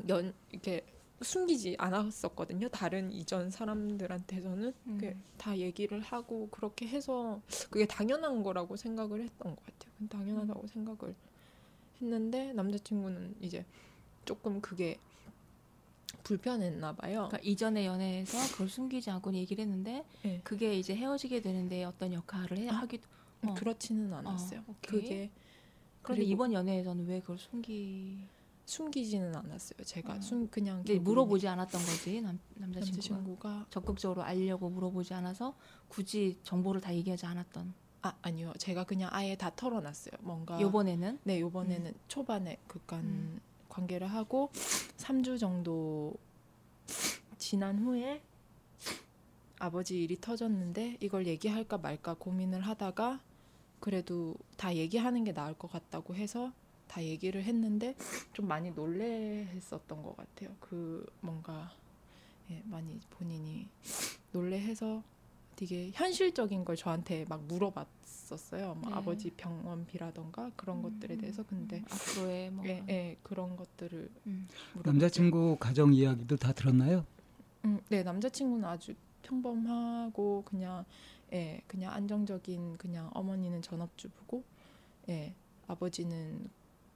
연 0.08 0.34
이렇게 0.52 0.86
숨기지 1.22 1.76
않았었거든요. 1.78 2.70
다른 2.70 3.12
이전 3.12 3.52
사람들한테서는 3.52 4.74
음. 4.88 5.24
다 5.38 5.58
얘기를 5.58 6.00
하고 6.02 6.50
그렇게 6.50 6.88
해서 6.88 7.42
그게 7.70 7.86
당연한 7.86 8.42
거라고 8.44 8.76
생각을 8.76 9.22
했던 9.22 9.56
것 9.56 9.66
같아요. 9.66 9.92
음. 10.02 10.08
당연하다고 10.08 10.68
생각을 10.68 11.16
했는데 12.02 12.54
남자친구는 12.54 13.36
이제 13.42 13.66
조금 14.26 14.62
그게 14.62 15.00
불편했나 16.24 16.94
봐요. 16.94 17.28
그러니까 17.30 17.40
이전의 17.44 17.86
연애에서 17.86 18.38
그걸 18.54 18.70
숨기지 18.70 19.10
않고 19.10 19.34
얘기를 19.34 19.62
했는데 19.64 20.04
네. 20.24 20.42
그게 20.44 20.76
이제 20.76 20.96
헤어지게 20.96 21.42
되는데 21.42 21.84
어떤 21.84 22.14
역할을 22.14 22.58
해, 22.58 22.70
아, 22.70 22.74
하기도 22.74 23.08
어. 23.46 23.54
그렇지는 23.54 24.14
않았어요. 24.14 24.60
어, 24.62 24.64
오케이. 24.68 25.02
그게 25.02 25.32
그런데 26.02 26.24
이번 26.26 26.54
연애에서는 26.54 27.06
왜 27.08 27.20
그걸 27.20 27.38
숨기 27.38 28.26
숨기지는 28.66 29.36
않았어요. 29.36 29.84
제가 29.84 30.14
어. 30.14 30.22
숨 30.22 30.48
그냥 30.48 30.84
물어보지 31.02 31.48
않았던 31.48 31.82
거지 31.82 32.22
남, 32.22 32.40
남자친구가 32.56 33.02
남자친구가 33.02 33.66
적극적으로 33.70 34.24
알려고 34.24 34.70
물어보지 34.70 35.14
않아서 35.14 35.56
굳이 35.90 36.38
정보를 36.44 36.80
다 36.80 36.94
얘기하지 36.94 37.26
않았던 37.26 37.74
아 38.04 38.14
아니요. 38.22 38.54
제가 38.58 38.86
그냥 38.86 39.10
아예 39.12 39.36
다 39.36 39.52
털어놨어요. 39.56 40.14
뭔가 40.22 40.60
요번에는 40.60 41.20
네 41.24 41.40
요번에는 41.42 41.94
초반에 42.08 42.58
그간 42.68 43.04
음. 43.04 43.42
관계를 43.70 44.08
하고 44.08 44.50
3주 44.98 45.40
정도 45.40 46.14
지난 47.38 47.80
후에 47.80 48.22
아버지 49.60 50.02
일이 50.04 50.20
터졌는데 50.20 50.98
이걸 51.02 51.28
얘기할까 51.28 51.78
말까 51.78 52.16
고민을 52.16 52.62
하다가 52.62 53.20
그래도 53.82 54.36
다 54.56 54.74
얘기하는 54.74 55.26
게 55.26 55.34
나을 55.34 55.54
것 55.56 55.70
같다고 55.70 56.16
해서 56.16 56.54
다 56.88 57.04
얘기를 57.04 57.44
했는데 57.44 57.96
좀 58.32 58.48
많이 58.48 58.72
놀래했었던 58.72 60.04
것 60.04 60.16
같아요. 60.16 60.56
그 60.60 61.06
뭔가 61.20 61.72
예, 62.50 62.62
많이 62.66 63.00
본인이 63.10 63.68
놀래해서 64.32 65.04
되게 65.56 65.92
현실적인 65.94 66.64
걸 66.64 66.76
저한테 66.76 67.26
막 67.28 67.44
물어봤었어요. 67.44 68.76
막 68.76 68.90
네. 68.90 68.96
아버지 68.96 69.32
병원비라던가 69.32 70.52
그런 70.56 70.82
것들에 70.82 71.18
대해서 71.18 71.44
근데 71.44 71.78
음, 71.78 71.86
앞으로의 71.90 72.52
뭐 72.52 72.66
예, 72.68 72.84
예, 72.88 73.18
그런 73.24 73.56
것들을 73.56 74.10
음. 74.28 74.48
남자친구 74.84 75.58
가정 75.60 75.94
이야기도 75.94 76.36
다 76.38 76.54
들었나요? 76.54 77.06
음, 77.66 77.80
네 77.90 78.04
남자친구는 78.04 78.66
아주 78.66 78.94
평범하고 79.24 80.44
그냥 80.46 80.86
예 81.34 81.62
그냥 81.68 81.94
안정적인 81.94 82.78
그냥 82.78 83.10
어머니는 83.14 83.62
전업주부고 83.62 84.44
예 85.10 85.34
아버지는 85.68 86.50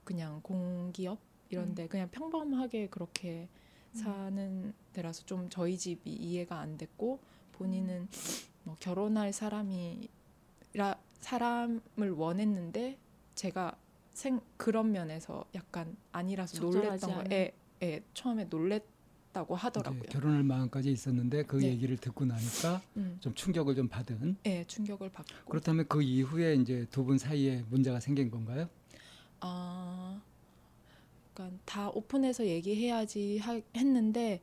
그냥 0.04 0.40
공기업 0.42 1.18
이런데 1.48 1.86
그냥 1.88 2.08
평범하게 2.10 2.88
그렇게 2.88 3.48
사는 3.92 4.74
데라서 4.92 5.24
좀 5.24 5.48
저희 5.48 5.78
집이 5.78 6.12
이해가 6.12 6.58
안 6.58 6.76
됐고 6.76 7.18
본인은 7.52 8.08
뭐 8.64 8.76
결혼할 8.78 9.32
사람이라 9.32 10.08
사람을 11.20 12.10
원했는데 12.10 12.98
제가 13.34 13.76
생 14.12 14.40
그런 14.56 14.92
면에서 14.92 15.44
약간 15.54 15.96
아니라서 16.12 16.60
놀랬던. 16.60 17.24
거에 17.24 17.52
예, 17.82 18.02
처음에 18.14 18.44
놀랬 18.44 18.82
다고 19.36 19.54
하더라고요. 19.54 20.00
이제 20.04 20.08
결혼할 20.12 20.42
마음까지 20.44 20.90
있었는데 20.90 21.42
그 21.44 21.56
네. 21.56 21.68
얘기를 21.68 21.98
듣고 21.98 22.24
나니까 22.24 22.80
음, 22.96 23.18
좀 23.20 23.34
충격을 23.34 23.74
좀 23.74 23.86
받은. 23.86 24.36
예, 24.46 24.64
충격을 24.64 25.10
받고 25.10 25.50
그렇다면 25.50 25.86
그 25.88 26.02
이후에 26.02 26.54
이제 26.54 26.86
두 26.90 27.04
분 27.04 27.18
사이에 27.18 27.62
문제가 27.68 28.00
생긴 28.00 28.30
건가요? 28.30 28.68
아, 29.40 30.20
그러니까 31.34 31.58
다 31.66 31.90
오픈해서 31.90 32.46
얘기해야지 32.46 33.36
하, 33.38 33.60
했는데 33.76 34.40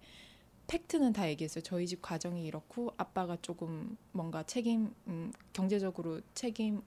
팩트는 0.68 1.12
다 1.12 1.28
얘기했어요. 1.28 1.64
저희 1.64 1.88
집 1.88 2.02
가정이 2.04 2.46
이렇고 2.46 2.94
아빠가 2.98 3.36
조금 3.42 3.98
뭔가 4.12 4.44
책임 4.44 4.94
음, 5.08 5.34
경제적으로 5.54 6.22
책임 6.36 6.82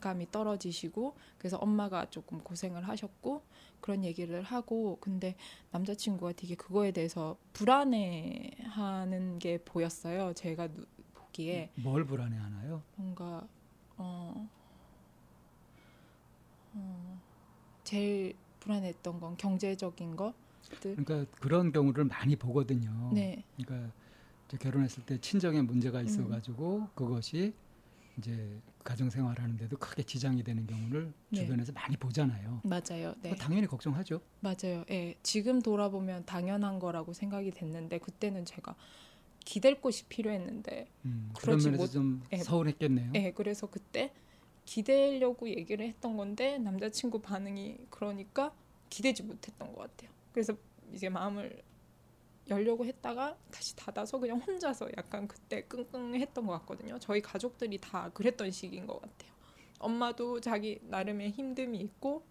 감이 0.00 0.30
떨어지시고 0.30 1.16
그래서 1.38 1.56
엄마가 1.58 2.10
조금 2.10 2.40
고생을 2.40 2.86
하셨고 2.88 3.42
그런 3.80 4.04
얘기를 4.04 4.42
하고 4.42 4.98
근데 5.00 5.36
남자친구가 5.70 6.32
되게 6.32 6.54
그거에 6.54 6.90
대해서 6.90 7.36
불안해하는 7.52 9.38
게 9.38 9.58
보였어요. 9.58 10.32
제가 10.34 10.68
누- 10.68 10.86
보기에 11.14 11.70
뭘 11.74 12.04
불안해하나요? 12.04 12.82
뭔가 12.96 13.46
어, 13.96 14.48
어 16.74 17.20
제일 17.84 18.36
불안했던 18.60 19.20
건 19.20 19.36
경제적인 19.36 20.16
것들. 20.16 20.96
그러니까 20.96 21.24
그런 21.38 21.70
경우를 21.72 22.04
많이 22.04 22.36
보거든요. 22.36 23.10
네, 23.12 23.44
그러니까 23.56 23.92
결혼했을 24.58 25.04
때 25.04 25.20
친정에 25.20 25.60
문제가 25.60 26.00
음. 26.00 26.06
있어가지고 26.06 26.88
그것이 26.94 27.52
이제 28.18 28.60
가정 28.84 29.08
생활하는데도 29.08 29.78
크게 29.78 30.02
지장이 30.02 30.42
되는 30.44 30.66
경우를 30.66 31.12
네. 31.30 31.38
주변에서 31.40 31.72
많이 31.72 31.96
보잖아요. 31.96 32.60
맞아요. 32.62 33.14
네, 33.22 33.30
그 33.30 33.36
당연히 33.36 33.66
걱정하죠. 33.66 34.20
맞아요. 34.40 34.84
예, 34.90 35.14
지금 35.22 35.62
돌아보면 35.62 36.26
당연한 36.26 36.78
거라고 36.78 37.14
생각이 37.14 37.50
됐는데 37.50 37.98
그때는 37.98 38.44
제가 38.44 38.76
기댈 39.44 39.80
곳이 39.80 40.04
필요했는데, 40.06 40.86
음, 41.06 41.30
그런 41.38 41.58
면에서 41.58 41.82
못- 41.82 41.90
좀 41.90 42.22
예. 42.32 42.36
서운했겠네요. 42.38 43.12
예, 43.14 43.30
그래서 43.32 43.66
그때 43.66 44.12
기대려고 44.66 45.48
얘기를 45.48 45.86
했던 45.86 46.16
건데 46.16 46.58
남자친구 46.58 47.20
반응이 47.20 47.86
그러니까 47.90 48.54
기대지 48.90 49.22
못했던 49.22 49.72
것 49.74 49.78
같아요. 49.80 50.10
그래서 50.32 50.54
이제 50.92 51.08
마음을 51.08 51.62
열려고 52.48 52.84
했다가 52.84 53.38
다시 53.50 53.74
닫아서 53.76 54.18
그냥 54.18 54.38
혼자서 54.38 54.88
약간 54.96 55.26
그때 55.26 55.64
끙끙했던 55.64 56.46
것 56.46 56.52
같거든요. 56.60 56.98
저희 56.98 57.22
가족들이 57.22 57.78
다 57.78 58.10
그랬던 58.12 58.50
시기인 58.50 58.86
것 58.86 59.00
같아요. 59.00 59.32
엄마도 59.78 60.40
자기 60.40 60.78
나름의 60.82 61.32
힘듦이 61.32 61.80
있고 61.80 62.24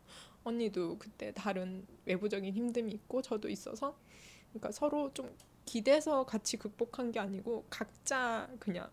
언니도 0.43 0.98
그때 1.00 1.32
다른 1.34 1.86
외부적인 2.05 2.53
힘듦이 2.53 2.93
있고 2.93 3.22
저도 3.22 3.50
있어서 3.50 3.98
그러니까 4.50 4.72
서로 4.72 5.13
좀 5.13 5.36
기대서 5.65 6.25
같이 6.25 6.58
극복한 6.58 7.12
게 7.12 7.20
아니고 7.20 7.65
각자 7.70 8.50
그냥 8.60 8.89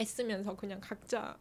애쓰면서 0.00 0.56
그냥 0.56 0.80
각자 0.80 1.38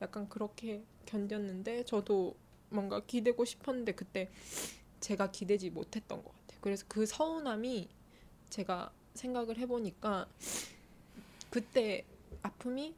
약간 0.00 0.28
그렇게 0.28 0.84
견뎠는데 1.06 1.86
저도 1.86 2.36
뭔가 2.68 3.00
기대고 3.00 3.44
싶었는데 3.44 3.92
그때 3.92 4.30
제가 5.00 5.30
기대지 5.30 5.70
못했던 5.70 6.22
것 6.22 6.32
같아요. 6.32 6.58
그래서 6.60 6.84
그 6.88 7.06
서운함이 7.06 7.88
제가 8.54 8.92
생각을 9.14 9.58
해보니까 9.58 10.28
그때 11.50 12.04
아픔이 12.42 12.94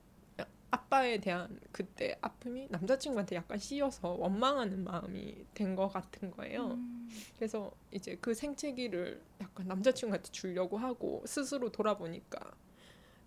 아빠에 0.71 1.19
대한 1.19 1.59
그때 1.73 2.19
아픔이 2.21 2.69
남자친구한테 2.71 3.37
약간 3.37 3.59
씌여서 3.59 4.17
원망하는 4.19 4.85
마음이 4.85 5.47
된 5.55 5.75
것 5.75 5.89
같은 5.89 6.31
거예요. 6.31 6.73
음. 6.73 7.09
그래서 7.37 7.73
이제 7.91 8.19
그 8.21 8.35
생채기를 8.35 9.23
약간 9.41 9.67
남자친구한테 9.67 10.31
주려고 10.31 10.77
하고 10.77 11.23
스스로 11.25 11.71
돌아보니까 11.73 12.39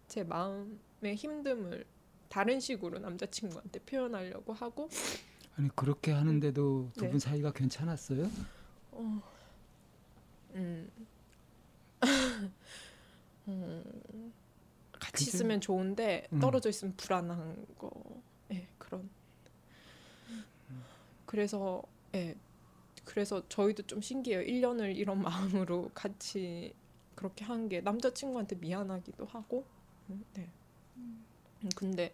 제 0.08 0.24
마음의 0.24 0.70
힘듦을 1.02 1.86
다른 2.28 2.60
식으로 2.60 3.00
남자친구한테 3.00 3.80
표현하려고 3.80 4.54
하고 4.54 4.88
아니 5.56 5.70
그렇게 5.76 6.12
하는데도 6.12 6.92
두 6.94 7.02
네. 7.06 7.10
분 7.10 7.20
사이가 7.20 7.54
괜찮았어요? 7.54 8.30
어, 8.92 9.22
음, 10.54 10.92
음, 13.48 13.84
같이 14.94 15.26
괜찮- 15.26 15.28
있으면 15.28 15.62
좋은데 15.62 16.28
음. 16.34 16.40
떨어져 16.40 16.70
있으면 16.70 16.96
불안한 16.98 17.66
거, 17.78 17.92
예, 18.52 18.68
그런. 18.78 19.10
그래서, 21.26 21.84
예, 22.16 22.36
그래서 23.06 23.48
저희도 23.50 23.84
좀 23.84 24.02
신기해요. 24.02 24.42
1년을 24.42 24.96
이런 24.98 25.22
마음으로 25.62 25.92
같이 25.94 26.74
그렇게 27.16 27.46
한 27.46 27.68
게 27.70 27.82
남자친구한테 27.82 28.56
미안하기도 28.58 29.26
하고, 29.26 29.66
음, 30.10 30.24
네. 30.34 30.50
음, 30.98 31.26
근데, 31.76 32.14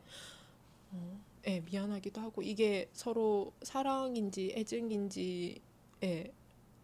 어, 0.91 1.19
예, 1.47 1.61
미안하기도 1.61 2.21
하고 2.21 2.41
이게 2.41 2.89
서로 2.93 3.53
사랑인지 3.63 4.53
애증인지, 4.57 5.61
예, 6.03 6.31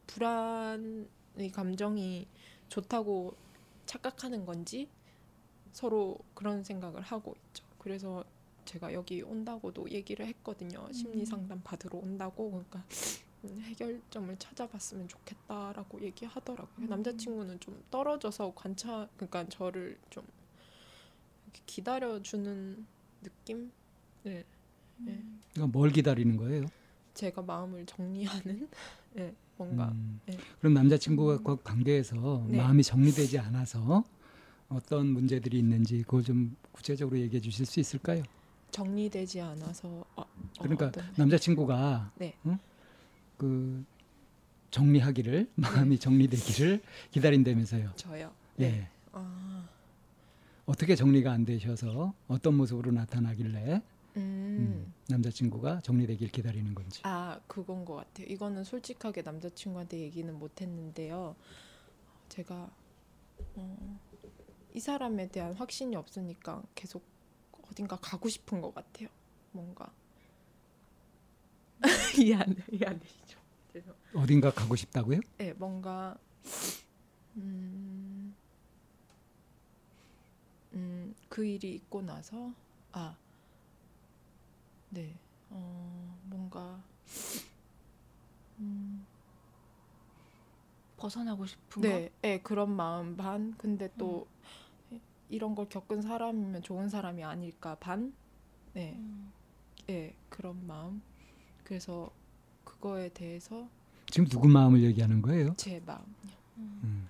불안의 0.08 1.52
감정이 1.54 2.28
좋다고 2.72 3.36
착각하는 3.86 4.46
건지 4.46 4.88
서로 5.74 6.18
그런 6.34 6.64
생각을 6.64 7.02
하고 7.02 7.36
있죠. 7.48 7.66
그래서 7.78 8.24
제가 8.66 8.94
여기 8.94 9.22
온다고도 9.22 9.90
얘기를 9.92 10.26
했거든요. 10.28 10.88
심리 10.94 11.26
상담 11.26 11.62
받으러 11.64 12.00
온다고 12.00 12.50
그러니까 12.50 12.84
음, 13.44 13.60
해결점을 13.62 14.38
찾아봤으면 14.38 15.08
좋겠다라고 15.10 16.02
얘기하더라고요. 16.02 16.86
음. 16.86 16.90
남자친구는 16.90 17.60
좀 17.60 17.84
떨어져서 17.92 18.54
관찰 18.56 19.10
그러니까 19.18 19.48
저를 19.50 19.98
좀 20.10 20.26
기다려주는 21.66 22.86
느낌? 23.24 23.72
네. 24.24 24.46
네. 24.98 25.22
그러니까 25.54 25.78
뭘 25.78 25.92
기다리는 25.92 26.38
거예요? 26.38 26.68
제가 27.16 27.42
마음을 27.42 27.86
정리하는 27.86 28.70
네, 29.14 29.36
뭔가 29.66 29.90
음, 29.90 30.20
네. 30.26 30.38
그럼 30.60 30.74
남자친구가 30.74 31.38
그 31.44 31.56
관계에서 31.62 32.46
네. 32.48 32.58
마음이 32.58 32.84
정리되지 32.84 33.40
않아서 33.40 34.04
어떤 34.70 35.08
문제들이 35.08 35.60
있는지 35.60 36.02
그걸 36.04 36.24
좀 36.24 36.56
구체적으로 36.72 37.20
얘기해 37.20 37.42
주실 37.42 37.66
수 37.66 37.80
있을까요? 37.80 38.24
정리되지 38.72 39.42
않아서 39.42 39.88
어, 40.16 40.22
어, 40.22 40.26
그러니까 40.60 40.88
어떤- 40.88 41.06
남자친구가 41.18 42.12
네. 42.16 42.34
응? 42.46 42.58
그 43.38 43.84
정리하기를 44.72 45.50
마음이 45.56 46.00
정리되기를 46.00 46.82
기다린다면서요. 47.12 47.92
저요. 47.98 48.32
예. 48.60 48.70
네. 48.70 48.88
아, 49.12 49.68
어떻게 50.66 50.96
정리가 50.96 51.32
안 51.32 51.44
되셔서 51.44 52.14
어떤 52.30 52.56
모습으로 52.56 52.92
나타나길래 52.92 53.82
음. 54.18 54.22
음, 54.88 54.94
남자친구가 55.08 55.82
정리되길 55.82 56.32
기다리는 56.32 56.74
건지. 56.76 57.02
아 57.04 57.40
그건 57.48 57.86
것 57.86 57.96
같아요. 57.96 58.28
이거는 58.28 58.64
솔직하게 58.64 59.22
남자친구한테 59.22 60.00
얘기는 60.00 60.34
못했는데요. 60.38 61.36
제가 62.30 62.70
어, 63.56 64.00
이 64.74 64.80
사람에 64.80 65.28
대한 65.30 65.54
확신이 65.54 65.96
없으니까 65.96 66.64
계속 66.76 67.04
어딘가 67.70 67.96
가고 67.98 68.30
싶은 68.30 68.62
것 68.62 68.74
같아요. 68.74 69.10
뭔가 69.52 69.92
이해 72.22 72.36
안 72.36 72.54
돼, 72.54 72.64
이해 72.72 72.86
안 72.86 73.00
되시죠? 73.00 73.40
죄송. 73.74 73.94
어딘가 74.14 74.52
가고 74.52 74.76
싶다고요? 74.76 75.20
네, 75.38 75.54
뭔가 75.54 76.18
음, 77.38 78.36
음, 80.74 81.16
그 81.30 81.46
일이 81.46 81.74
있고 81.76 82.02
나서 82.02 82.54
아, 82.92 83.18
네, 84.92 85.18
어, 85.50 86.20
뭔가 86.26 86.82
음, 88.60 89.06
벗어나고 90.98 91.46
싶은 91.46 91.82
거. 91.82 91.88
네, 91.88 92.12
네, 92.22 92.40
그런 92.42 92.72
마음 92.72 93.16
반. 93.18 93.56
근데 93.58 93.90
또 93.98 94.28
이런 95.30 95.56
걸 95.56 95.68
겪은 95.70 96.02
사람이면 96.02 96.62
좋은 96.62 96.90
사람이 96.90 97.24
아닐까 97.24 97.76
반. 97.80 98.14
네, 98.74 98.96
음. 98.98 99.32
네, 99.88 100.14
그런 100.30 100.68
마음. 100.68 101.02
그래서 101.64 102.12
그거에 102.66 103.10
대해서 103.10 103.68
지금 104.10 104.28
누구 104.28 104.50
마음을 104.50 104.84
얘기하는 104.84 105.22
거예요? 105.22 105.54
제 105.56 105.82
마음. 105.86 106.04
음. 106.58 107.08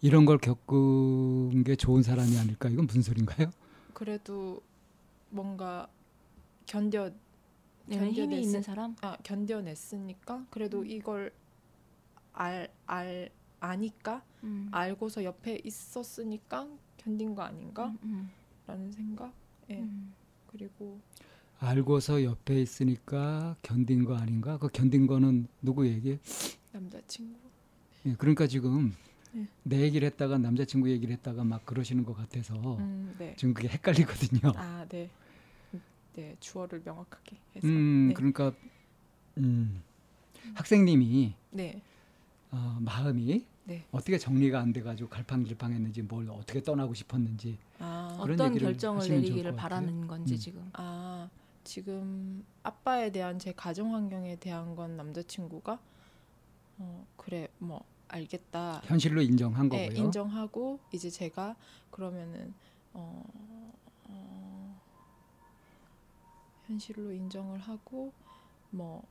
이런 0.00 0.24
걸 0.24 0.38
겪은 0.38 1.64
게 1.64 1.76
좋은 1.76 2.02
사람이 2.02 2.38
아닐까? 2.38 2.68
이건 2.70 2.86
무슨 2.86 3.02
소린가요? 3.02 3.50
그래도 3.92 4.62
뭔가 5.28 5.88
견뎌 6.68 7.10
힘이 7.88 8.12
견뎌냈을- 8.12 8.42
있는 8.42 8.62
사람. 8.62 8.94
아 9.00 9.16
견뎌냈으니까 9.24 10.46
그래도 10.50 10.80
음. 10.80 10.86
이걸 10.86 11.32
알 12.32 12.68
알 12.86 13.30
아니까 13.60 14.22
음. 14.44 14.68
알고서 14.70 15.24
옆에 15.24 15.60
있었으니까 15.64 16.68
견딘 16.98 17.34
거 17.34 17.42
아닌가라는 17.42 17.98
음, 18.04 18.92
생각. 18.92 19.32
예. 19.70 19.78
음. 19.80 20.12
그리고 20.46 21.00
알고서 21.58 22.22
옆에 22.22 22.60
있으니까 22.62 23.56
견딘 23.62 24.04
거 24.04 24.16
아닌가? 24.16 24.58
그 24.58 24.68
견딘 24.68 25.08
거는 25.08 25.48
누구 25.60 25.88
얘기? 25.88 26.18
남자친구. 26.70 27.36
예, 28.06 28.14
그러니까 28.14 28.46
지금 28.46 28.94
네. 29.32 29.48
내 29.64 29.80
얘기를 29.80 30.06
했다가 30.06 30.38
남자친구 30.38 30.88
얘기를 30.90 31.12
했다가 31.16 31.42
막 31.42 31.66
그러시는 31.66 32.04
것 32.04 32.14
같아서 32.14 32.76
음, 32.76 33.12
네. 33.18 33.34
지금 33.36 33.54
그게 33.54 33.66
헷갈리거든요. 33.68 34.52
아, 34.54 34.86
네. 34.88 35.10
네, 36.14 36.36
주어를 36.40 36.82
명확하게 36.84 37.36
해서. 37.56 37.66
음, 37.66 38.08
네. 38.08 38.14
그러니까 38.14 38.52
음, 39.38 39.82
학생님이 40.54 41.34
네. 41.50 41.80
어, 42.50 42.78
마음이 42.80 43.44
네. 43.64 43.84
어떻게 43.92 44.16
정리가 44.18 44.58
안 44.58 44.72
돼가지고 44.72 45.10
갈팡질팡했는지 45.10 46.02
뭘 46.02 46.28
어떻게 46.30 46.62
떠나고 46.62 46.94
싶었는지 46.94 47.58
아, 47.78 48.18
그런 48.22 48.40
어떤 48.40 48.58
결정을 48.58 49.08
내리기를. 49.08 49.54
바라는 49.56 50.06
건지 50.06 50.34
음. 50.34 50.38
지금. 50.38 50.70
아, 50.72 51.28
지금 51.64 52.44
아빠에 52.62 53.12
대한 53.12 53.38
제 53.38 53.52
가정 53.52 53.94
환경에 53.94 54.36
대한 54.36 54.74
건 54.74 54.96
남자친구가 54.96 55.78
어, 56.78 57.06
그래. 57.16 57.48
뭐 57.58 57.84
알겠다. 58.08 58.80
현실로 58.84 59.20
인정한 59.20 59.68
네, 59.68 59.88
거고요. 59.88 60.04
인정하고 60.04 60.80
이제 60.92 61.10
제가 61.10 61.54
그러면은 61.90 62.54
어, 62.94 63.22
어, 64.04 64.57
현실로 66.68 67.12
인정을 67.12 67.58
하고 67.58 68.12
뭐 68.70 69.02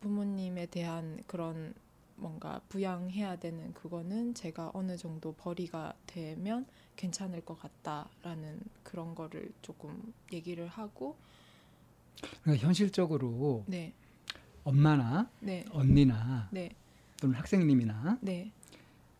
부모님에 0.00 0.66
대한 0.66 1.22
그런 1.26 1.74
뭔가 2.16 2.60
부양해야 2.68 3.36
되는 3.36 3.74
그거는 3.74 4.34
제가 4.34 4.70
어느 4.72 4.96
정도 4.96 5.32
벌이가 5.32 5.94
되면 6.06 6.64
괜찮을 6.94 7.40
것 7.44 7.58
같다라는 7.58 8.60
그런 8.84 9.16
거를 9.16 9.52
조금 9.62 10.14
얘기를 10.32 10.68
하고 10.68 11.16
그러니까 12.42 12.64
현실적으로 12.64 13.64
네, 13.66 13.92
엄마나 14.62 15.28
네, 15.40 15.64
언니나 15.72 16.48
네, 16.52 16.70
또는 17.20 17.34
학생님이나 17.34 18.18
네, 18.20 18.52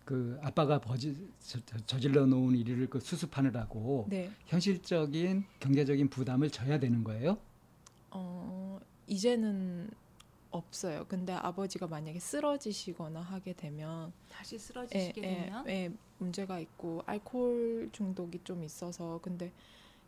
그 0.04 0.38
아빠가 0.42 0.80
버지, 0.80 1.28
저, 1.40 1.58
저, 1.86 1.98
질러 1.98 2.26
놓은 2.26 2.54
일을 2.54 2.88
그 2.88 3.00
수습하느라고 3.00 4.06
네. 4.08 4.30
현실적인 4.46 5.44
경제적인 5.58 6.10
부담을 6.10 6.50
져야 6.50 6.78
되는 6.78 7.02
거예요. 7.02 7.38
어, 8.14 8.78
이제는 9.06 9.90
없어요. 10.50 11.04
근데 11.08 11.32
아버지가 11.32 11.88
만약에 11.88 12.18
쓰러지시거나 12.20 13.20
하게 13.20 13.52
되면 13.52 14.12
다시 14.30 14.54
예, 14.54 14.58
쓰러지시게 14.58 15.22
예, 15.22 15.36
되면 15.36 15.68
예, 15.68 15.92
문제가 16.18 16.60
있고 16.60 17.02
알코올 17.06 17.90
중독이 17.92 18.40
좀 18.44 18.62
있어서 18.62 19.18
근데 19.20 19.52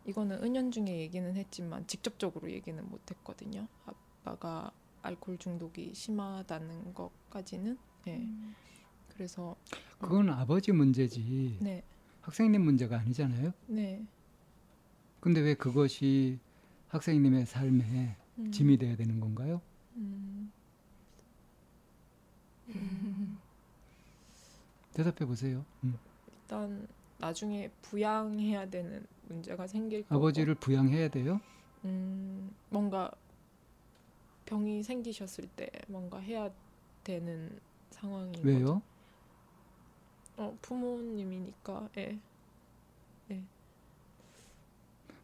이거는 0.07 0.42
은연중에 0.42 0.99
얘기는 1.01 1.37
했지만 1.37 1.85
직접적으로 1.88 2.51
얘기는 2.51 2.88
못 2.88 3.11
했거든요. 3.11 3.66
아빠가 3.85 4.71
알코올 5.03 5.38
중독이 5.38 5.92
심하다는 5.95 6.95
것까지는 6.95 7.77
예. 8.07 8.16
음. 8.16 8.55
그래서 9.09 9.57
그건 9.99 10.29
아버지 10.31 10.73
문제지 10.73 11.57
네, 11.61 11.83
학생님 12.21 12.62
문제가 12.62 12.99
아니잖아요. 12.99 13.53
네. 13.66 14.05
근데 15.21 15.40
왜 15.40 15.55
그것이 15.55 16.38
학생님의 16.88 17.46
삶에 17.46 18.16
음, 18.38 18.51
짐이 18.53 18.77
돼야 18.79 18.96
되는 18.96 19.20
건가요? 19.20 19.61
음, 19.96 20.53
대답해 24.92 25.27
보세요. 25.27 25.64
음. 25.85 25.99
일단 26.42 26.87
나중에 27.18 27.70
부양해야 27.83 28.68
되는 28.70 29.07
문제가 29.29 29.66
생길 29.66 30.03
거고 30.03 30.16
아버지를 30.16 30.55
부양해야 30.55 31.09
돼요. 31.09 31.40
음, 31.85 32.55
뭔가 32.70 33.11
병이 34.46 34.83
생기셨을 34.83 35.49
때 35.57 35.70
뭔가 35.88 36.18
해야 36.18 36.51
되는 37.05 37.59
상황인 37.90 38.33
거죠. 38.33 38.46
왜요? 38.46 38.83
어, 40.37 40.57
부모님이니까. 40.62 41.88
예. 41.99 42.18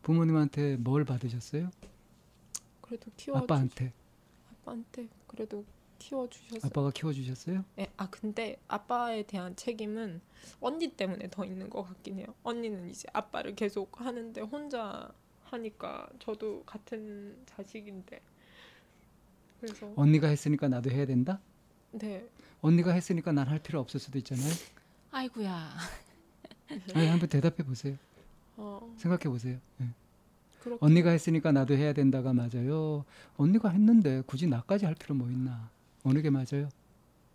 부모님한테 0.02 0.76
뭘 0.76 1.04
받으셨어요? 1.04 1.70
그래도 2.80 3.10
키워 3.16 3.38
주 3.38 3.44
아빠한테. 3.44 3.92
아빠한테 4.50 5.08
그래도 5.26 5.64
키워 5.98 6.28
주셨어요. 6.28 6.60
아빠가 6.64 6.90
키워 6.90 7.12
주셨어요? 7.12 7.64
예. 7.78 7.86
아 7.96 8.10
근데 8.10 8.56
아빠에 8.68 9.22
대한 9.22 9.54
책임은 9.54 10.20
언니 10.60 10.88
때문에 10.88 11.28
더 11.30 11.44
있는 11.44 11.70
것 11.70 11.84
같긴 11.84 12.18
해요. 12.18 12.26
언니는 12.42 12.90
이제 12.90 13.06
아빠를 13.12 13.54
계속 13.54 14.00
하는데 14.00 14.40
혼자 14.40 15.12
하니까 15.44 16.08
저도 16.18 16.64
같은 16.64 17.36
자식인데. 17.46 18.20
그래서 19.60 19.92
언니가 19.94 20.26
했으니까 20.26 20.66
나도 20.68 20.90
해야 20.90 21.06
된다? 21.06 21.40
네. 21.92 22.26
언니가 22.60 22.92
했으니까 22.92 23.30
난 23.32 23.46
할 23.48 23.60
필요 23.60 23.78
없을 23.80 24.00
수도 24.00 24.18
있잖아요. 24.18 24.50
아이고야. 25.12 25.76
아니, 26.94 27.06
한번 27.06 27.28
대답해 27.28 27.56
보세요. 27.58 27.96
어, 28.56 28.94
생각해 28.96 29.24
보세요. 29.24 29.58
예. 29.80 29.86
그렇게 30.60 30.84
언니가 30.84 31.10
했으니까 31.10 31.50
나도 31.52 31.74
해야 31.74 31.92
된다가 31.92 32.32
맞아요. 32.32 33.04
언니가 33.36 33.68
했는데 33.70 34.22
굳이 34.26 34.46
나까지 34.46 34.84
할 34.84 34.94
필요 34.94 35.14
뭐 35.14 35.28
있나? 35.30 35.70
어느 36.04 36.20
게 36.22 36.30
맞아요? 36.30 36.68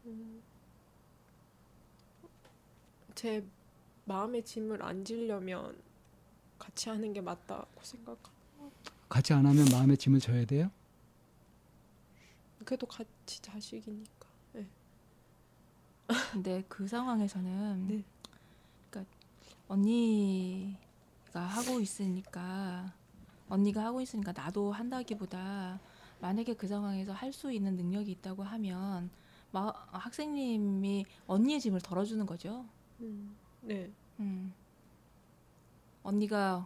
음, 0.05 0.41
제 3.15 3.45
마음의 4.05 4.43
짐을 4.45 4.81
안 4.81 5.03
지려면 5.03 5.75
같이 6.57 6.89
하는 6.89 7.11
게 7.13 7.19
맞다고 7.21 7.67
생각. 7.81 8.17
같이 9.09 9.33
안 9.33 9.45
하면 9.45 9.65
마음의 9.71 9.97
짐을 9.97 10.19
져야 10.19 10.45
돼요? 10.45 10.69
그래도 12.63 12.85
같이 12.85 13.41
자식이니까. 13.41 14.27
근데 16.31 16.63
그 16.69 16.87
상황에서는 16.87 17.87
네. 17.87 18.03
그러니까 18.89 19.11
언니 19.67 20.77
가 21.33 21.41
하고 21.41 21.79
있으니까 21.79 22.93
언니가 23.49 23.85
하고 23.85 24.01
있으니까 24.01 24.31
나도 24.31 24.71
한다기보다 24.71 25.79
만약에 26.19 26.53
그 26.55 26.67
상황에서 26.67 27.13
할 27.13 27.31
수 27.31 27.51
있는 27.51 27.75
능력이 27.75 28.11
있다고 28.11 28.43
하면 28.43 29.09
마, 29.51 29.71
학생님이 29.91 31.05
언니의 31.27 31.59
짐을 31.59 31.81
덜어주는 31.81 32.25
거죠. 32.25 32.65
음, 32.99 33.35
네. 33.61 33.91
음. 34.19 34.53
언니가 36.03 36.65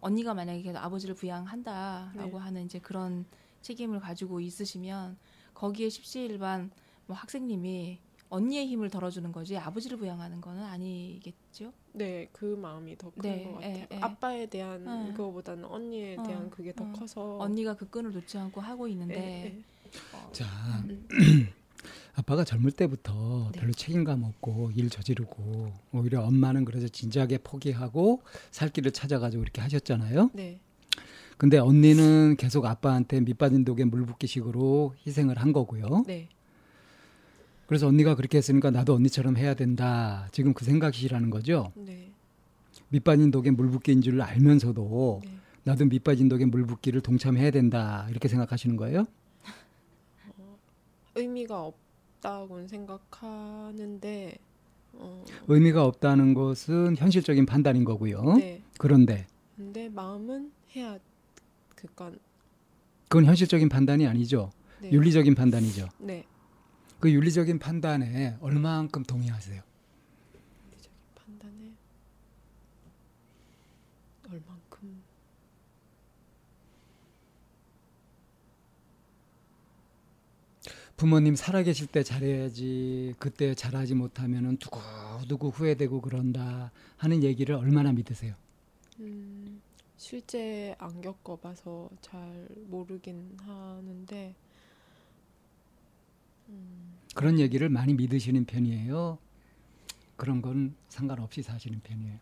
언니가 0.00 0.34
만약에 0.34 0.62
계속 0.62 0.78
아버지를 0.78 1.14
부양한다라고 1.14 2.38
네. 2.38 2.44
하는 2.44 2.64
이제 2.64 2.78
그런 2.78 3.24
책임을 3.62 4.00
가지고 4.00 4.40
있으시면 4.40 5.16
거기에 5.54 5.88
십시일반 5.88 6.70
뭐 7.06 7.16
학생님이 7.16 7.98
언니의 8.30 8.66
힘을 8.66 8.90
덜어주는 8.90 9.30
거지 9.32 9.56
아버지를 9.56 9.96
부양하는 9.98 10.40
거는 10.40 10.62
아니겠죠. 10.62 11.72
네, 11.92 12.28
그 12.32 12.44
마음이 12.44 12.96
더큰 12.98 13.22
네, 13.22 13.44
것 13.44 13.54
같아요. 13.54 13.74
예, 13.74 13.88
예. 13.90 13.98
아빠에 14.00 14.46
대한 14.46 14.86
응. 14.86 15.14
그거보다는 15.14 15.64
언니에 15.64 16.16
어, 16.16 16.22
대한 16.22 16.50
그게 16.50 16.72
더 16.72 16.84
어. 16.84 16.92
커서. 16.92 17.38
언니가 17.38 17.74
그 17.74 17.88
끈을 17.88 18.12
놓지 18.12 18.36
않고 18.38 18.60
하고 18.60 18.88
예, 18.88 18.92
있는데 18.92 19.16
예. 19.44 19.62
어, 20.12 20.30
자, 20.32 20.46
음. 20.88 21.06
아빠가 22.16 22.44
젊을 22.44 22.72
때부터 22.72 23.50
네. 23.52 23.60
별로 23.60 23.72
책임감 23.72 24.22
없고 24.24 24.70
일 24.74 24.88
저지르고 24.88 25.72
오히려 25.92 26.22
엄마는 26.22 26.64
그래서 26.64 26.88
진지하게 26.88 27.38
포기하고 27.38 28.22
살 28.50 28.68
길을 28.70 28.92
찾아가지고 28.92 29.42
이렇게 29.42 29.60
하셨잖아요. 29.60 30.30
네, 30.32 30.60
근데 31.36 31.58
언니는 31.58 32.36
계속 32.36 32.64
아빠한테 32.66 33.20
밑빠진 33.20 33.64
독에 33.64 33.84
물 33.84 34.06
붓기식으로 34.06 34.94
희생을 35.06 35.38
한 35.38 35.52
거고요. 35.52 36.04
네, 36.06 36.28
그래서 37.74 37.88
언니가 37.88 38.14
그렇게 38.14 38.38
했으니까 38.38 38.70
나도 38.70 38.94
언니처럼 38.94 39.36
해야 39.36 39.54
된다. 39.54 40.28
지금 40.30 40.54
그 40.54 40.64
생각이시라는 40.64 41.28
거죠. 41.28 41.72
네, 41.74 42.12
밑빠진 42.88 43.32
독에 43.32 43.50
물 43.50 43.68
붓기인 43.68 44.00
줄 44.00 44.22
알면서도 44.22 45.22
네. 45.24 45.38
나도 45.64 45.86
밑빠진 45.86 46.28
독에 46.28 46.44
물 46.44 46.64
붓기를 46.66 47.00
동참해야 47.00 47.50
된다. 47.50 48.06
이렇게 48.10 48.28
생각하시는 48.28 48.76
거예요? 48.76 49.06
의미가 51.16 51.64
없다고는 51.64 52.68
생각하는데. 52.68 54.38
어, 54.92 55.24
의미가 55.48 55.84
없다는 55.84 56.34
것은 56.34 56.96
현실적인 56.96 57.44
판단인 57.44 57.82
거고요. 57.82 58.34
네. 58.34 58.62
그런데 58.78 59.26
근데 59.56 59.88
마음은 59.88 60.52
해야 60.76 60.96
그니까 61.74 62.12
그건 63.08 63.24
현실적인 63.24 63.68
판단이 63.68 64.06
아니죠. 64.06 64.52
네. 64.80 64.92
윤리적인 64.92 65.34
판단이죠. 65.34 65.88
네. 65.98 66.24
그 67.04 67.12
윤리적인 67.12 67.58
판단에 67.58 68.38
얼마만큼 68.40 69.02
동의하세요? 69.02 69.60
윤리적인 70.64 70.98
판단에 71.14 71.74
얼만큼 74.26 75.02
부모님 80.96 81.36
살아계실 81.36 81.88
때 81.88 82.02
잘해야지 82.02 83.14
그때 83.18 83.54
잘하지 83.54 83.96
못하면은 83.96 84.56
두고두고 84.56 85.50
후회되고 85.50 86.00
그런다 86.00 86.72
하는 86.96 87.22
얘기를 87.22 87.54
얼마나 87.54 87.92
믿으세요? 87.92 88.34
음, 89.00 89.60
실제 89.98 90.74
안 90.78 91.02
겪어봐서 91.02 91.90
잘 92.00 92.48
모르긴 92.68 93.36
하는데 93.42 94.28
음, 94.28 94.53
그런 97.14 97.38
얘기를 97.38 97.68
많이 97.68 97.94
믿으시는 97.94 98.44
편이에요. 98.44 99.18
그런 100.16 100.42
건 100.42 100.74
상관없이 100.88 101.42
사시는 101.42 101.80
편이에요. 101.82 102.18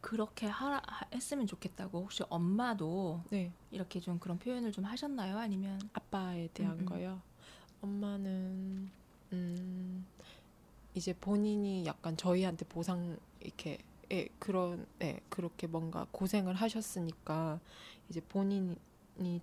그렇게 0.00 0.46
하라, 0.46 0.80
하- 0.86 1.06
했으면 1.12 1.46
좋겠다고 1.46 2.00
혹시 2.02 2.22
엄마도 2.28 3.22
네 3.30 3.52
이렇게 3.70 4.00
좀 4.00 4.18
그런 4.18 4.38
표현을 4.38 4.72
좀 4.72 4.84
하셨나요? 4.84 5.38
아니면 5.38 5.80
아빠에 5.92 6.48
대한 6.54 6.74
음, 6.78 6.80
음. 6.80 6.86
거요. 6.86 7.20
엄마는 7.82 8.90
음, 9.32 10.06
이제 10.94 11.12
본인이 11.14 11.84
약간 11.84 12.16
저희한테 12.16 12.64
보상 12.66 13.16
이렇게 13.40 13.78
예, 14.10 14.28
그런 14.38 14.86
예, 15.02 15.20
그렇게 15.28 15.66
뭔가 15.66 16.06
고생을 16.12 16.54
하셨으니까 16.54 17.60
이제 18.08 18.20
본인이 18.20 18.76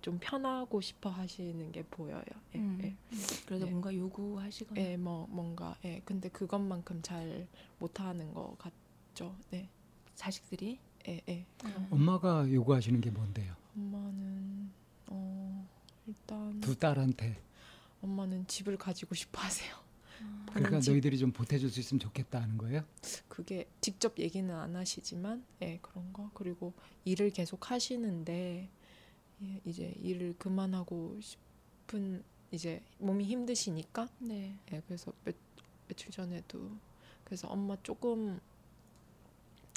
좀 0.00 0.18
편하고 0.20 0.80
싶어 0.80 1.10
하시는 1.10 1.70
게 1.70 1.82
보여요. 1.84 2.22
예, 2.54 2.58
음, 2.58 2.78
예. 2.82 2.86
음, 3.12 3.22
그래도 3.46 3.66
네. 3.66 3.70
뭔가 3.70 3.94
요구하시거나 3.94 4.80
예, 4.80 4.96
뭐 4.96 5.26
뭔가 5.30 5.76
예, 5.84 6.00
근데 6.04 6.28
그것만큼 6.30 7.02
잘 7.02 7.46
못하는 7.78 8.32
것 8.32 8.56
같죠. 8.58 9.36
네, 9.50 9.68
자식들이 10.14 10.78
예, 11.08 11.20
예. 11.28 11.44
음. 11.64 11.88
엄마가 11.90 12.50
요구하시는 12.50 13.00
게 13.00 13.10
뭔데요? 13.10 13.54
엄마는 13.76 14.70
어 15.08 15.68
일단 16.06 16.60
두 16.60 16.74
딸한테 16.78 17.38
엄마는 18.02 18.46
집을 18.46 18.76
가지고 18.78 19.14
싶어 19.14 19.40
하세요. 19.42 19.74
그러니까 20.52 20.80
집- 20.80 20.92
너희들이 20.92 21.18
좀 21.18 21.32
보태줄 21.32 21.68
수 21.68 21.80
있으면 21.80 21.98
좋겠다 22.00 22.40
하는 22.40 22.56
거예요. 22.56 22.82
그게 23.28 23.68
직접 23.82 24.18
얘기는 24.18 24.52
안 24.54 24.74
하시지만 24.74 25.44
예 25.60 25.78
그런 25.82 26.10
거 26.14 26.30
그리고 26.32 26.72
일을 27.04 27.28
계속 27.30 27.70
하시는데 27.70 28.70
예, 29.42 29.60
이제 29.64 29.94
일을 30.00 30.34
그만하고 30.38 31.18
싶은 31.20 32.22
이제 32.50 32.82
몸이 32.98 33.24
힘드시니까 33.24 34.08
네. 34.20 34.56
예 34.72 34.82
그래서 34.86 35.12
며, 35.24 35.32
며칠 35.88 36.10
전에도 36.10 36.70
그래서 37.24 37.48
엄마 37.48 37.76
조금 37.82 38.40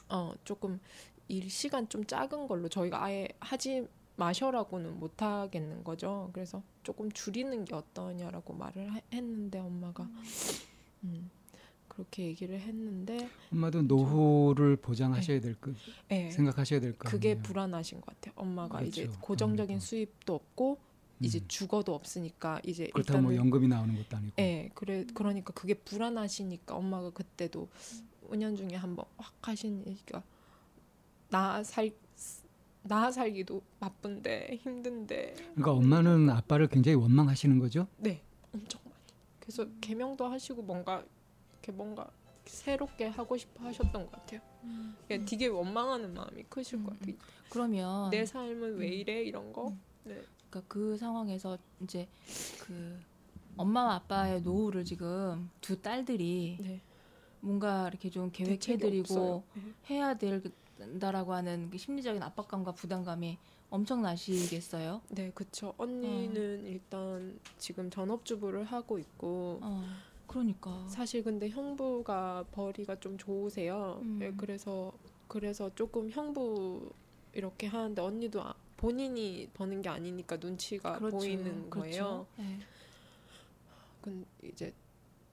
어 0.09 0.33
조금 0.43 0.79
일 1.27 1.49
시간 1.49 1.87
좀 1.89 2.05
작은 2.05 2.47
걸로 2.47 2.67
저희가 2.69 3.03
아예 3.03 3.27
하지 3.39 3.87
마셔라고는 4.15 4.99
못 4.99 5.21
하겠는 5.21 5.83
거죠. 5.83 6.29
그래서 6.33 6.61
조금 6.83 7.11
줄이는 7.11 7.65
게 7.65 7.73
어떠냐라고 7.75 8.53
말을 8.53 8.93
하- 8.93 9.01
했는데 9.13 9.59
엄마가 9.59 10.09
음, 11.03 11.29
그렇게 11.99 12.23
얘기를 12.27 12.57
했는데 12.57 13.29
엄마도 13.51 13.81
노후를 13.81 14.77
보장하셔야 14.77 15.41
될 15.41 15.55
거, 15.55 15.71
예, 16.11 16.31
생각하셔야 16.31 16.79
될거 16.79 17.09
네. 17.09 17.11
그게 17.11 17.31
아니에요. 17.31 17.43
불안하신 17.43 17.99
것 17.99 18.05
같아요. 18.15 18.33
엄마가 18.37 18.81
이제 18.83 19.03
그렇죠. 19.03 19.19
고정적인 19.19 19.75
음. 19.75 19.79
수입도 19.81 20.33
없고 20.35 20.77
이제 21.19 21.39
음. 21.39 21.45
주거도 21.49 21.93
없으니까 21.93 22.61
이제 22.65 22.87
그렇다고 22.93 23.21
뭐 23.23 23.35
연금이 23.35 23.67
나오는 23.67 23.93
것도 23.97 24.15
아니고. 24.15 24.33
예, 24.39 24.69
그래 24.73 25.05
그러니까 25.13 25.51
그게 25.51 25.73
불안하시니까 25.73 26.73
엄마가 26.73 27.09
그때도 27.09 27.67
은연 28.31 28.55
중에 28.55 28.75
한번 28.75 29.05
확 29.17 29.33
하신 29.41 29.85
얘기가 29.85 30.23
나 31.29 31.61
살 31.63 31.91
나 32.81 33.11
살기도 33.11 33.61
바쁜데 33.81 34.57
힘든데 34.61 35.35
그러니까 35.53 35.73
엄마는 35.73 36.29
아빠를 36.29 36.67
굉장히 36.67 36.95
원망하시는 36.95 37.59
거죠. 37.59 37.87
네 37.97 38.23
엄청 38.53 38.79
많이 38.85 38.95
그래서 39.41 39.67
개명도 39.81 40.25
하시고 40.25 40.61
뭔가 40.61 41.03
이렇게 41.69 41.71
뭔가 41.71 42.09
새롭게 42.45 43.07
하고 43.07 43.37
싶어 43.37 43.63
하셨던 43.63 44.05
것 44.05 44.11
같아요. 44.11 44.41
예, 45.11 45.23
되게 45.23 45.47
원망하는 45.47 46.13
마음이 46.13 46.43
크실 46.49 46.83
것 46.83 46.91
음, 46.91 46.99
같아요. 46.99 47.15
그러면 47.49 48.09
내 48.09 48.25
삶은 48.25 48.77
왜 48.77 48.87
음. 48.87 48.93
이래 48.93 49.23
이런 49.23 49.53
거. 49.53 49.69
음. 49.69 49.81
네. 50.03 50.21
그러니까 50.49 50.63
그 50.67 50.97
상황에서 50.97 51.57
이제 51.81 52.07
그 52.61 52.99
엄마와 53.55 53.95
아빠의 53.95 54.41
노후를 54.41 54.83
지금 54.83 55.49
두 55.61 55.79
딸들이 55.81 56.57
네. 56.59 56.81
뭔가 57.39 57.87
이렇게 57.87 58.09
좀 58.09 58.31
대책이 58.31 58.77
계획해드리고. 58.79 59.43
네. 59.55 59.73
해야 59.91 60.15
된다라고 60.15 61.33
하는 61.33 61.69
그 61.69 61.77
심리적인 61.77 62.21
압박감과 62.23 62.71
부담감이 62.73 63.37
엄청나시겠어요? 63.69 65.01
네, 65.09 65.31
그쵸. 65.33 65.73
언니는 65.77 66.65
일단 66.65 67.39
지금 67.57 67.89
전업주부를 67.89 68.63
하고 68.63 68.97
있고 68.97 69.59
어, 69.61 69.83
그러니까. 70.29 70.87
사실 70.87 71.23
근데 71.23 71.49
형부가 71.49 72.45
벌이가 72.51 72.99
좀 72.99 73.17
좋으세요. 73.17 73.99
음. 74.03 74.19
네, 74.19 74.31
그래서 74.37 74.93
그래서 75.27 75.73
조금 75.75 76.09
형부 76.09 76.91
이렇게 77.33 77.67
하는데 77.67 77.99
언니도 78.01 78.41
아- 78.41 78.53
본인이 78.77 79.49
버는 79.53 79.81
게 79.81 79.89
아니니까 79.89 80.37
눈치가 80.37 80.97
보이는 80.99 81.69
거예요. 81.69 82.27
네. 82.37 82.59
근 84.01 84.25
이제 84.41 84.73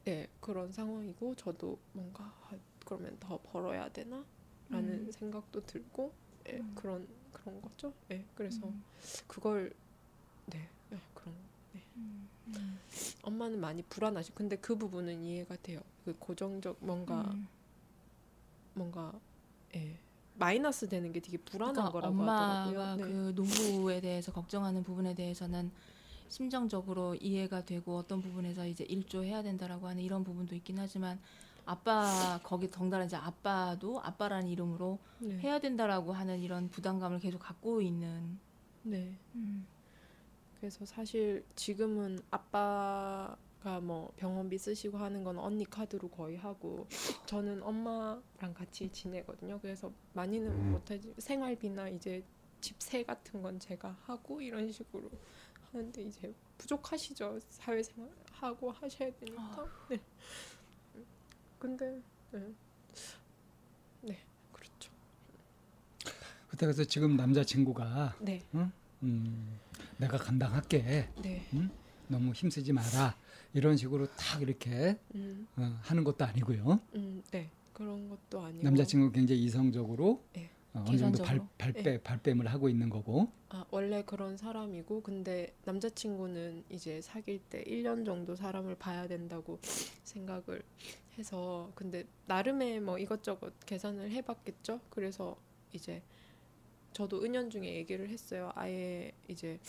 네 0.05 0.27
그런 0.41 0.73
상황이고 0.73 1.35
저도 1.37 1.79
뭔가 1.93 2.25
아, 2.25 2.51
그러면 2.85 3.17
더 3.21 3.39
벌어야 3.39 3.89
되나 3.91 4.25
라는 4.69 5.07
음. 5.07 5.13
생각도 5.13 5.65
들고 5.65 6.13
예, 6.49 6.55
음. 6.59 6.73
그런 6.75 7.07
그런 7.33 7.61
거죠. 7.61 7.93
예, 8.11 8.25
그래서 8.35 8.67
음, 8.67 8.83
그걸 9.27 9.73
네, 10.47 10.69
예, 10.93 10.99
그런 11.15 11.35
음, 11.97 12.29
음, 12.49 12.79
엄마는 13.23 13.61
많이 13.61 13.83
불안하시. 13.83 14.33
근데 14.35 14.57
그 14.57 14.77
부분은 14.77 15.23
이해가 15.23 15.57
돼요. 15.63 15.81
그 16.05 16.15
고정적 16.19 16.79
뭔가 16.81 17.23
음. 17.23 17.49
뭔가 18.75 19.13
예 19.75 19.99
마이너스 20.39 20.89
되는 20.89 21.13
게 21.13 21.21
되게 21.21 21.39
불안한 21.39 21.75
그러니까 21.75 21.93
거라고 21.93 22.15
엄마가 22.15 22.67
하더라고요. 22.67 22.97
네. 22.97 23.03
그 23.03 23.33
노후에 23.35 24.01
대해서 24.01 24.33
걱정하는 24.33 24.83
부분에 24.83 25.15
대해서는 25.15 25.71
심정적으로 26.29 27.15
이해가 27.15 27.65
되고 27.65 27.97
어떤 27.97 28.21
부분에서 28.21 28.67
이제 28.67 28.85
일조해야 28.85 29.43
된다라고 29.43 29.87
하는 29.89 30.03
이런 30.03 30.25
부분도 30.25 30.55
있긴 30.57 30.79
하지만 30.79 31.19
아빠 31.65 32.39
거기 32.43 32.71
덩달아 32.71 33.05
이제 33.05 33.17
아빠도 33.17 34.01
아빠라는 34.03 34.49
이름으로 34.49 34.99
네. 35.19 35.39
해야 35.39 35.59
된다라고 35.59 36.13
하는 36.13 36.41
이런 36.41 36.69
부담감을 36.69 37.19
계속 37.19 37.39
갖고 37.39 37.81
있는 37.81 38.39
네. 38.83 39.17
음. 39.35 39.67
그래서 40.67 40.85
사실 40.85 41.45
지금은 41.55 42.19
아빠가 42.29 43.79
뭐 43.81 44.13
병원비 44.17 44.59
쓰시고 44.59 44.99
하는 44.99 45.23
건 45.23 45.39
언니 45.39 45.65
카드로 45.65 46.09
거의 46.09 46.37
하고 46.37 46.89
저는 47.25 47.63
엄마랑 47.63 48.53
같이 48.53 48.91
지내거든요. 48.91 49.61
그래서 49.61 49.93
많이는 50.15 50.73
못하지 50.73 51.15
생활비나 51.19 51.91
이제 51.91 52.25
집세 52.61 53.05
같은 53.05 53.43
건 53.43 53.61
제가 53.61 53.97
하고 54.07 54.41
이런 54.41 54.73
식으로 54.73 55.09
하는데 55.71 56.03
이제 56.03 56.35
부족하시죠 56.59 57.39
사회생활 57.49 58.11
하고 58.33 58.73
하셔야 58.73 59.15
되니까. 59.15 59.69
네. 59.89 60.01
근데 61.61 62.03
네. 62.33 62.55
네 64.01 64.19
그렇죠. 64.51 64.91
그때 66.49 66.67
그래서 66.67 66.83
지금 66.83 67.17
남자친구가 67.17 68.17
네 68.19 68.43
음, 69.03 69.61
내가 69.99 70.17
감당할게. 70.17 71.09
네. 71.23 71.43
너무 72.09 72.33
힘쓰지 72.33 72.73
마라. 72.73 73.17
이런 73.53 73.77
식으로 73.77 74.07
탁 74.17 74.43
이렇게 74.43 74.99
음, 75.15 75.47
어, 75.57 75.79
하는 75.83 76.05
것도 76.05 76.25
아니고요. 76.25 76.81
음, 76.95 77.23
네 77.31 77.51
그런 77.73 78.09
것도 78.09 78.41
아니고 78.45 78.63
남자친구 78.63 79.13
굉장히 79.13 79.43
이성적으로 79.45 80.23
네. 80.35 80.51
어, 80.75 80.85
어느 80.87 80.97
정도 80.99 81.23
발. 81.25 81.41
발빼, 81.57 82.03
발뺌을 82.03 82.47
하고 82.49 82.69
있는 82.69 82.91
거고. 82.91 83.33
아, 83.49 83.65
원래 83.71 84.03
그런 84.05 84.37
사람이고 84.37 85.03
근데 85.03 85.55
남자친구는 85.65 86.65
이제 86.69 87.01
사귈 87.01 87.41
때 87.49 87.65
1년 87.65 88.05
정도 88.05 88.37
사람을 88.37 88.75
봐야 88.75 89.09
된다고 89.09 89.59
생각을 90.05 90.63
해서 91.19 91.73
근데 91.75 92.05
나름의 92.27 92.81
뭐 92.81 92.99
이것저것 92.99 93.55
계산을 93.65 94.11
해봤겠죠. 94.11 94.81
그래서 94.91 95.37
이제 95.73 96.03
저도 96.97 97.23
은연 97.23 97.51
중에 97.51 97.75
얘기를 97.75 98.09
했어요. 98.09 98.51
아예 98.55 99.13
이제 99.29 99.61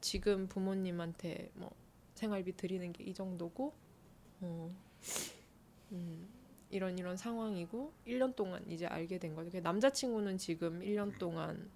지금 0.00 0.46
부모님한테 0.46 1.50
뭐 1.54 1.72
생활비 2.14 2.56
드리는 2.56 2.92
게 2.92 3.02
이 3.04 3.12
정도고 3.12 3.74
어, 4.42 4.70
음, 5.90 6.28
이런 6.70 6.96
이런 6.96 7.16
상황이고 7.16 7.92
1년 8.06 8.36
동안 8.36 8.64
이제 8.70 8.86
알게 8.86 9.18
된 9.18 9.34
거죠. 9.34 9.50
그 9.50 9.56
남자친구는 9.56 10.38
지금 10.38 10.78
1년 10.78 11.18
동안 11.18 11.68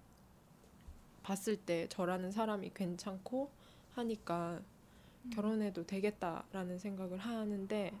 봤을 1.21 1.57
때 1.57 1.85
저라는 1.89 2.31
사람이 2.31 2.71
괜찮고 2.73 3.51
하니까 3.95 4.61
결혼해도 5.33 5.85
되겠다라는 5.85 6.79
생각을 6.79 7.17
하는데 7.17 7.91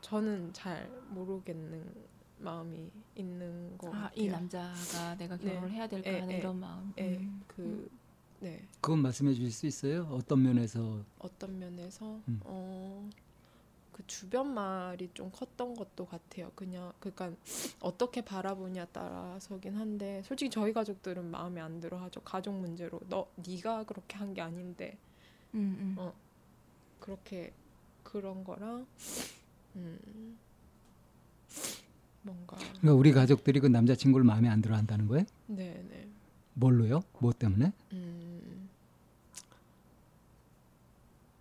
저는 0.00 0.54
잘 0.54 0.88
모르겠는 1.10 1.94
마음이 2.40 2.90
있는 3.16 3.76
것 3.78 3.88
아, 3.94 4.02
같아요. 4.02 4.10
이 4.22 4.28
남자가 4.28 5.16
내가 5.16 5.36
네. 5.36 5.44
결혼을 5.44 5.70
해야 5.70 5.86
될까 5.88 6.10
예, 6.10 6.20
하는 6.20 6.34
예. 6.34 6.38
이런 6.38 6.58
마음. 6.60 6.92
예, 6.98 7.16
음. 7.16 7.42
그 7.46 7.90
네. 8.40 8.66
그건 8.80 9.00
말씀해 9.00 9.34
주실 9.34 9.50
수 9.52 9.66
있어요? 9.66 10.04
어떤 10.10 10.42
면에서 10.42 11.04
어떤 11.18 11.58
면에서 11.58 12.18
음. 12.28 12.40
어, 12.44 13.08
그 13.92 14.06
주변 14.06 14.54
말이 14.54 15.10
좀 15.12 15.30
컸던 15.30 15.74
것도 15.74 16.06
같아요. 16.06 16.50
그냥 16.54 16.92
그러니까 17.00 17.32
어떻게 17.80 18.22
바라보냐 18.22 18.86
따라서긴 18.86 19.76
한데 19.76 20.22
솔직히 20.24 20.50
저희 20.50 20.72
가족들은 20.72 21.30
마음에 21.30 21.60
안 21.60 21.80
들어하죠. 21.80 22.20
가족 22.22 22.54
문제로 22.54 23.00
너 23.08 23.28
네가 23.36 23.84
그렇게 23.84 24.16
한 24.16 24.32
게 24.34 24.40
아닌데 24.40 24.96
음, 25.54 25.76
음. 25.80 25.94
어. 25.98 26.14
그렇게 27.00 27.52
그런 28.02 28.42
거랑 28.44 28.86
음, 29.76 30.38
뭔가 32.22 32.56
그러니까 32.56 32.94
우리 32.94 33.12
가족들이 33.12 33.60
그 33.60 33.66
남자친구를 33.66 34.24
마음에 34.24 34.48
안 34.48 34.60
들어 34.60 34.76
한다는 34.76 35.06
거예요? 35.08 35.24
네 35.46 35.82
네 35.88 36.08
뭘로요? 36.54 37.02
뭐 37.20 37.32
때문에? 37.32 37.72
음, 37.92 38.68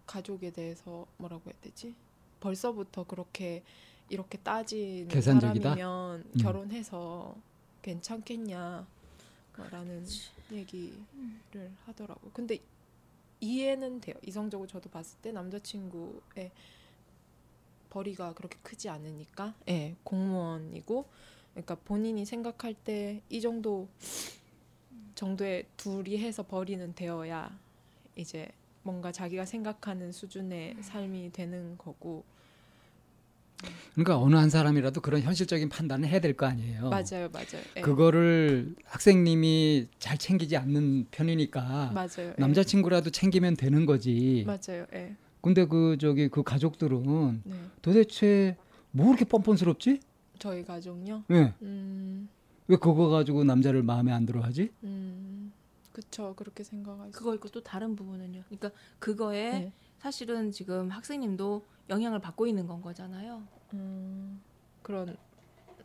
가족에 0.06 0.52
대해서 0.52 1.06
뭐라고 1.18 1.50
해야 1.50 1.60
되지? 1.62 1.94
벌써부터 2.40 3.04
그렇게 3.04 3.64
이렇게 4.10 4.38
따지는 4.40 5.08
계산적이다? 5.10 5.76
사람이면 5.76 6.24
음. 6.36 6.40
결혼해서 6.42 7.36
괜찮겠냐 7.82 8.88
라는 9.72 10.06
얘기를 10.52 10.96
하더라고. 11.86 12.32
근데 12.34 12.60
이해는 13.42 14.00
돼요. 14.00 14.16
이성적으로 14.26 14.68
저도 14.68 14.90
봤을 14.90 15.18
때 15.22 15.32
남자친구의 15.32 16.52
벌이가 17.90 18.34
그렇게 18.34 18.58
크지 18.62 18.90
않으니까, 18.90 19.54
예, 19.70 19.96
공무원이고, 20.04 21.06
그러니까 21.54 21.76
본인이 21.76 22.26
생각할 22.26 22.74
때 22.74 23.22
이 23.30 23.42
정도 23.42 23.88
정도의 25.16 25.66
둘이 25.76 26.18
해서 26.18 26.44
벌이는 26.44 26.94
되어야 26.96 27.58
이제 28.16 28.48
뭔가 28.84 29.12
자기가 29.12 29.46
생각하는 29.46 30.12
수준의 30.12 30.78
삶이 30.82 31.32
되는 31.34 31.78
거고, 31.78 32.24
그러니까 33.94 34.18
어느 34.18 34.36
한 34.36 34.50
사람이라도 34.50 35.02
그런 35.02 35.22
현실적인 35.22 35.68
판단을 35.68 36.08
해야 36.08 36.20
될 36.22 36.34
거 36.34 36.46
아니에요. 36.46 36.90
맞아요, 36.90 37.28
맞아요. 37.34 37.62
예, 37.76 37.82
그거를 37.82 38.74
학생님이 38.86 39.88
잘 40.00 40.18
챙기지 40.18 40.56
않는 40.56 41.08
편이니까 41.12 41.92
맞아요. 41.94 42.30
예. 42.30 42.34
남자친구라도 42.38 43.10
챙기면 43.10 43.58
되는 43.58 43.86
거지. 43.86 44.46
맞아요. 44.48 44.86
예. 44.94 45.16
근데 45.42 45.66
그 45.66 45.98
저기 46.00 46.28
그 46.28 46.44
가족들은 46.44 47.42
네. 47.46 47.56
도대체 47.82 48.58
뭐 48.92 49.06
그렇게 49.08 49.26
뻔뻔스럽지? 49.26 50.00
저희 50.38 50.64
가족요. 50.64 51.24
왜? 51.28 51.54
음, 51.62 52.30
왜 52.68 52.76
그거 52.78 53.08
가지고 53.10 53.44
남자를 53.44 53.84
마음에 53.84 54.12
안 54.12 54.26
들어 54.26 54.42
하지? 54.42 54.72
음, 54.84 55.52
그쵸. 55.94 56.34
그렇게 56.36 56.64
생각하죠. 56.64 57.12
그거 57.12 57.34
있고 57.36 57.50
또 57.50 57.62
다른 57.62 57.96
부분은요. 57.96 58.44
그러니까 58.48 58.72
그거에 59.00 59.52
네. 59.52 59.74
사실은 60.00 60.52
지금 60.52 60.90
학생님도 60.90 61.66
영향을 61.90 62.20
받고 62.20 62.48
있는 62.48 62.68
건 62.68 62.82
거잖아요. 62.82 63.44
음, 63.74 64.42
그런 64.82 65.16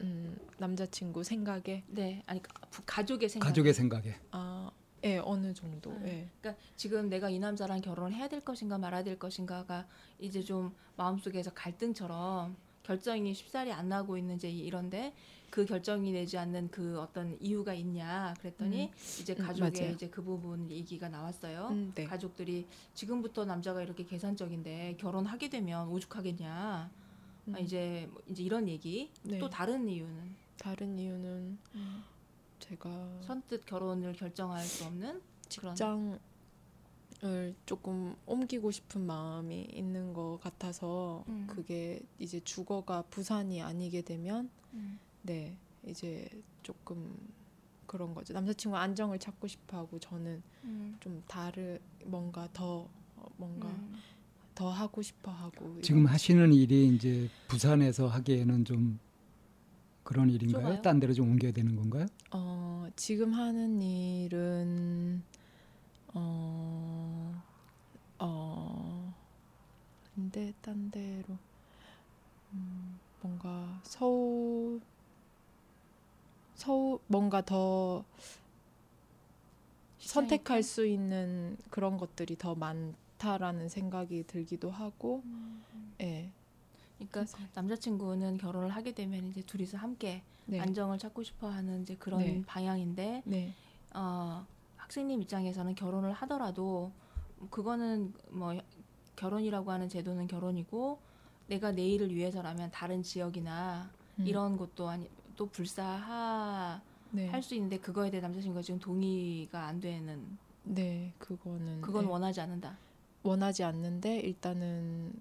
음, 0.00 0.36
남자친구 0.58 1.22
생각에 1.24 1.84
네, 1.88 2.22
아니 2.26 2.42
가- 2.42 2.52
부- 2.70 2.82
가족의 2.84 3.28
생각. 3.28 3.48
가족의 3.48 3.72
생각에. 3.72 4.14
아, 4.32 4.70
예, 5.04 5.18
어느 5.18 5.52
정도. 5.52 5.90
음. 5.90 6.02
예. 6.06 6.28
그러니까 6.40 6.62
지금 6.76 7.08
내가 7.08 7.28
이 7.28 7.38
남자랑 7.38 7.80
결혼을 7.80 8.14
해야 8.14 8.28
될 8.28 8.40
것인가 8.40 8.78
말아야 8.78 9.04
될 9.04 9.18
것인가가 9.18 9.86
이제 10.18 10.42
좀 10.42 10.74
마음속에서 10.96 11.52
갈등처럼 11.52 12.56
결정이 12.82 13.34
쉽사리 13.34 13.72
안 13.72 13.88
나고 13.88 14.16
있는 14.16 14.36
이제 14.36 14.50
이런데 14.50 15.14
그 15.50 15.64
결정이 15.64 16.10
내지 16.12 16.36
않는 16.36 16.68
그 16.70 17.00
어떤 17.00 17.36
이유가 17.40 17.74
있냐 17.74 18.34
그랬더니 18.40 18.90
이제 19.20 19.36
음, 19.38 19.46
가족의 19.46 19.80
맞아요. 19.80 19.94
이제 19.94 20.08
그 20.08 20.22
부분 20.22 20.70
얘기가 20.70 21.08
나왔어요. 21.08 21.68
음, 21.70 21.92
네. 21.94 22.04
가족들이 22.04 22.66
지금부터 22.94 23.44
남자가 23.44 23.82
이렇게 23.82 24.04
계산적인데 24.04 24.96
결혼하게 24.98 25.50
되면 25.50 25.88
오죽하겠냐. 25.88 26.90
음, 27.48 27.54
아, 27.54 27.58
이제 27.58 28.08
뭐 28.10 28.22
이제 28.26 28.42
이런 28.42 28.68
얘기. 28.68 29.10
네. 29.22 29.38
또 29.38 29.48
다른 29.48 29.88
이유는 29.88 30.34
다른 30.58 30.98
이유는 30.98 31.58
제가 32.64 33.20
선뜻 33.26 33.66
결혼을 33.66 34.14
결정할 34.14 34.64
수 34.64 34.84
없는 34.84 35.20
직장을 35.48 36.18
조금 37.66 38.16
옮기고 38.24 38.70
싶은 38.70 39.04
마음이 39.04 39.68
있는 39.70 40.14
것 40.14 40.38
같아서 40.42 41.24
음. 41.28 41.46
그게 41.46 42.00
이제 42.18 42.40
주거가 42.40 43.02
부산이 43.10 43.60
아니게 43.60 44.00
되면 44.00 44.48
음. 44.72 44.98
네 45.22 45.58
이제 45.86 46.26
조금 46.62 47.14
그런 47.86 48.14
거죠 48.14 48.32
남자친구 48.32 48.76
안정을 48.78 49.18
찾고 49.18 49.46
싶어하고 49.46 49.98
저는 49.98 50.42
음. 50.64 50.96
좀 51.00 51.22
다르 51.28 51.78
뭔가 52.06 52.48
더 52.54 52.88
어, 53.16 53.26
뭔가 53.36 53.68
음. 53.68 53.94
더 54.54 54.70
하고 54.70 55.02
싶어하고 55.02 55.82
지금 55.82 56.06
하시는 56.06 56.50
일이 56.54 56.88
이제 56.88 57.28
부산에서 57.46 58.06
하기에는 58.06 58.64
좀 58.64 58.98
그런 60.04 60.30
일인가요? 60.30 60.62
좁아요? 60.66 60.82
딴 60.82 61.00
데로 61.00 61.12
좀 61.12 61.30
옮겨야 61.30 61.52
되는 61.52 61.74
건가요? 61.74 62.06
어 62.30 62.86
지금 62.94 63.32
하는 63.32 63.80
일은 63.82 65.22
어, 66.12 67.42
어 68.18 69.14
근데 70.14 70.52
딴 70.60 70.90
데로 70.90 71.36
음, 72.52 73.00
뭔가 73.20 73.80
서울 73.82 74.80
서울 76.54 77.00
뭔가 77.08 77.44
더 77.44 78.04
선택할 79.98 80.62
수 80.62 80.86
있는 80.86 81.56
그런 81.70 81.96
것들이 81.96 82.36
더 82.36 82.54
많다라는 82.54 83.68
생각이 83.68 84.24
들기도 84.26 84.70
하고 84.70 85.22
예 86.00 86.30
그러니까 86.96 87.24
남자친구는 87.54 88.38
결혼을 88.38 88.70
하게 88.70 88.92
되면 88.92 89.28
이제 89.28 89.42
둘이서 89.42 89.78
함께 89.78 90.22
네. 90.46 90.60
안정을 90.60 90.98
찾고 90.98 91.22
싶어하는 91.22 91.82
이제 91.82 91.96
그런 91.96 92.20
네. 92.20 92.42
방향인데 92.46 93.22
네. 93.24 93.54
어, 93.94 94.46
학생님 94.76 95.22
입장에서는 95.22 95.74
결혼을 95.74 96.12
하더라도 96.12 96.92
그거는 97.50 98.12
뭐 98.30 98.54
결혼이라고 99.16 99.70
하는 99.70 99.88
제도는 99.88 100.26
결혼이고 100.26 100.98
내가 101.46 101.72
내일을 101.72 102.14
위해서라면 102.14 102.70
다른 102.70 103.02
지역이나 103.02 103.90
음. 104.18 104.26
이런 104.26 104.56
곳도 104.56 104.88
아니 104.88 105.08
또 105.36 105.46
불사할 105.46 106.80
네. 107.10 107.42
수 107.42 107.54
있는데 107.54 107.78
그거에 107.78 108.10
대해 108.10 108.20
남자친구가 108.20 108.62
지금 108.62 108.80
동의가 108.80 109.66
안 109.66 109.80
되는 109.80 110.38
네, 110.64 111.12
그거는 111.18 111.80
그건 111.80 112.04
네. 112.04 112.10
원하지 112.10 112.40
않는다. 112.40 112.78
원하지 113.22 113.64
않는데 113.64 114.20
일단은 114.20 115.12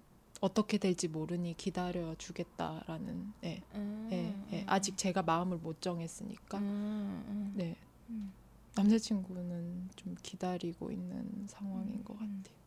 어떻게 0.43 0.77
될지 0.77 1.08
모르니 1.08 1.56
기다려 1.56 2.15
주겠다라는 2.15 3.32
예, 3.45 3.62
음, 3.75 4.10
예, 4.12 4.58
예. 4.58 4.63
아직 4.67 4.97
제가 4.97 5.21
마음을 5.21 5.58
못 5.58 5.79
정했으니까 5.79 6.58
음, 6.58 7.23
음, 7.29 7.53
네 7.56 7.77
음. 8.10 8.34
남자친구는 8.75 9.88
좀 9.95 10.15
기다리고 10.21 10.91
있는 10.91 11.45
상황인 11.47 12.03
것 12.03 12.15
음. 12.19 12.43
같아요. 12.43 12.63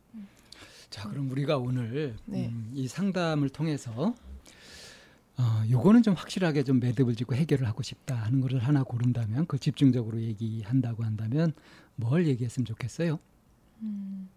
자, 0.89 1.07
그럼 1.11 1.31
우리가 1.31 1.59
오늘 1.59 2.17
네. 2.25 2.49
음, 2.49 2.71
이 2.73 2.89
상담을 2.89 3.51
통해서 3.51 4.15
어, 5.37 5.63
요거는 5.69 6.03
좀 6.03 6.15
확실하게 6.15 6.65
좀 6.65 6.81
매듭을 6.81 7.15
짓고 7.15 7.35
해결을 7.35 7.69
하고 7.69 7.83
싶다 7.83 8.15
하는 8.15 8.41
거를 8.41 8.59
하나 8.61 8.85
고른다면 8.85 9.47
그 9.47 9.59
집중적으로 9.59 10.23
얘기한다고 10.23 11.05
한다면 11.05 11.53
뭘 11.97 12.27
얘기했으면 12.27 12.65
좋겠어요? 12.65 13.19
음, 13.83 14.31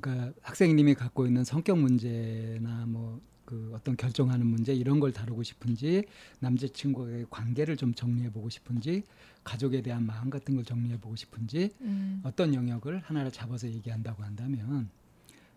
그러니까 0.00 0.32
학생님이 0.42 0.94
갖고 0.94 1.26
있는 1.26 1.44
성격 1.44 1.78
문제나 1.78 2.86
뭐 2.86 3.20
그 3.44 3.72
어떤 3.74 3.94
결정하는 3.94 4.46
문제 4.46 4.72
이런 4.72 5.00
걸 5.00 5.12
다루고 5.12 5.42
싶은지 5.42 6.06
남자친구와의 6.40 7.26
관계를 7.28 7.76
좀 7.76 7.92
정리해 7.92 8.30
보고 8.32 8.48
싶은지 8.48 9.02
가족에 9.44 9.82
대한 9.82 10.06
마음 10.06 10.30
같은 10.30 10.54
걸 10.54 10.64
정리해 10.64 10.98
보고 10.98 11.14
싶은지 11.14 11.68
음, 11.82 12.22
어떤 12.24 12.54
영역을 12.54 13.00
하나를 13.00 13.30
잡아서 13.30 13.68
얘기한다고 13.68 14.22
한다면 14.22 14.88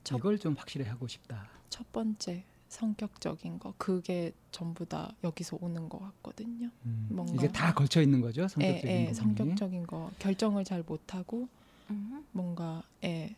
첫- 0.03 0.18
이걸 0.18 0.38
좀 0.38 0.53
확실히 0.57 0.86
하고 0.86 1.07
싶다. 1.07 1.47
첫 1.70 1.89
번째 1.93 2.43
성격적인 2.68 3.57
거 3.59 3.74
그게 3.78 4.34
전부 4.51 4.86
다 4.86 5.16
여기서 5.24 5.57
오는 5.62 5.88
것 5.88 5.99
같거든요. 5.99 6.70
음, 6.86 7.07
뭔가- 7.09 7.36
이게 7.36 7.47
다 7.47 7.74
걸쳐 7.74 8.01
있는 8.01 8.20
거죠 8.20 8.49
성격적인 8.49 8.86
예, 8.89 8.93
예, 8.93 9.05
부분이. 9.12 9.16
성격적인 9.16 9.88
거 9.88 10.12
결정을 10.20 10.66
잘 10.66 10.84
못하고 10.86 11.47
음. 11.89 12.26
뭔가 12.34 12.84
예, 13.05 13.34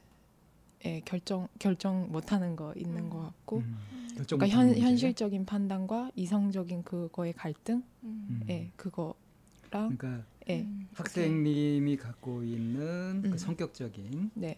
예, 0.86 1.02
결정 1.04 1.48
결정 1.60 2.12
못하는 2.12 2.56
거 2.56 2.74
있는 2.76 3.04
음. 3.06 3.10
것 3.10 3.22
같고 3.22 3.58
음, 3.58 3.78
결정 4.16 4.40
그러니까 4.40 4.60
현. 4.60 4.78
현실적인 4.78 5.46
판단과 5.46 6.12
이성적인 6.16 6.84
그거의 6.84 7.34
갈등, 7.34 7.84
음. 8.04 8.28
음. 8.30 8.46
예, 8.50 8.72
그거랑 8.78 9.14
그러니까 9.98 10.24
예, 10.50 10.62
음. 10.62 10.88
학생님이 10.94 11.98
갖고 11.98 12.44
있는 12.44 13.22
음. 13.26 13.32
그 13.32 13.38
성격적인 13.38 14.32
네, 14.36 14.58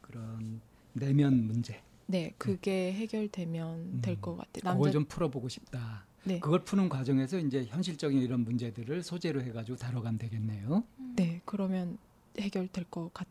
그런 0.00 0.60
내면 0.94 1.46
문제 1.46 1.82
네, 2.06 2.32
그게 2.38 2.92
해결되면 2.94 3.78
음. 3.78 3.98
될것 4.02 4.36
같아요. 4.38 4.72
그걸 4.72 4.74
남자, 4.74 4.90
좀 4.90 5.04
풀어보고 5.04 5.48
싶다. 5.50 6.06
네, 6.24 6.40
그걸 6.40 6.64
푸는 6.64 6.88
과정에서 6.88 7.38
이제 7.38 7.64
현실적인 7.66 8.20
이런 8.22 8.40
문제들을 8.44 9.02
소재로 9.02 9.42
해가지고 9.42 9.76
다뤄가면 9.76 10.18
되겠네요. 10.18 10.84
네, 11.16 11.42
그러면 11.44 11.98
해결될 12.38 12.84
것 12.90 13.10
같 13.12 13.26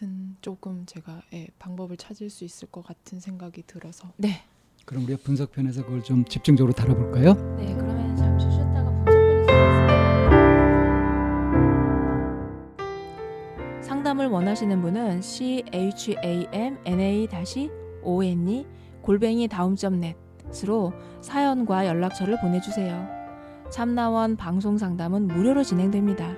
은 0.00 0.36
조금 0.40 0.86
제가 0.86 1.22
예, 1.34 1.48
방법을 1.58 1.96
찾을 1.96 2.30
수 2.30 2.44
있을 2.44 2.68
것 2.68 2.82
같은 2.82 3.20
생각이 3.20 3.64
들어서 3.66 4.12
네. 4.16 4.42
그럼 4.84 5.04
우리가 5.04 5.20
분석편에서 5.22 5.84
그걸 5.84 6.02
좀 6.02 6.24
집중적으로 6.24 6.72
다뤄볼까요? 6.72 7.34
네, 7.56 7.74
그러면 7.74 8.16
잠시 8.16 8.50
쉬었다가 8.50 8.90
분석편에서 9.04 9.52
하겠습니다. 9.52 10.32
상담을 13.82 14.26
원하시는 14.28 14.80
분은 14.80 15.20
c 15.20 15.64
h 15.72 16.16
a 16.24 16.46
m 16.52 16.78
n 16.86 17.00
a 17.00 17.28
o 18.02 18.24
n 18.24 18.48
e 18.48 18.66
골뱅이 19.02 19.46
다음점넷으로 19.48 20.92
사연과 21.20 21.86
연락처를 21.86 22.40
보내주세요. 22.40 23.08
참나원 23.70 24.36
방송 24.36 24.78
상담은 24.78 25.28
무료로 25.28 25.64
진행됩니다. 25.64 26.34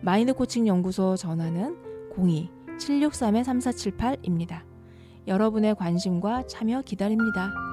마인드 0.00 0.32
코칭 0.34 0.66
연구소 0.66 1.16
전화는 1.16 2.10
02-763-3478입니다. 2.82 4.62
여러분의 5.26 5.74
관심과 5.76 6.46
참여 6.46 6.82
기다립니다. 6.82 7.71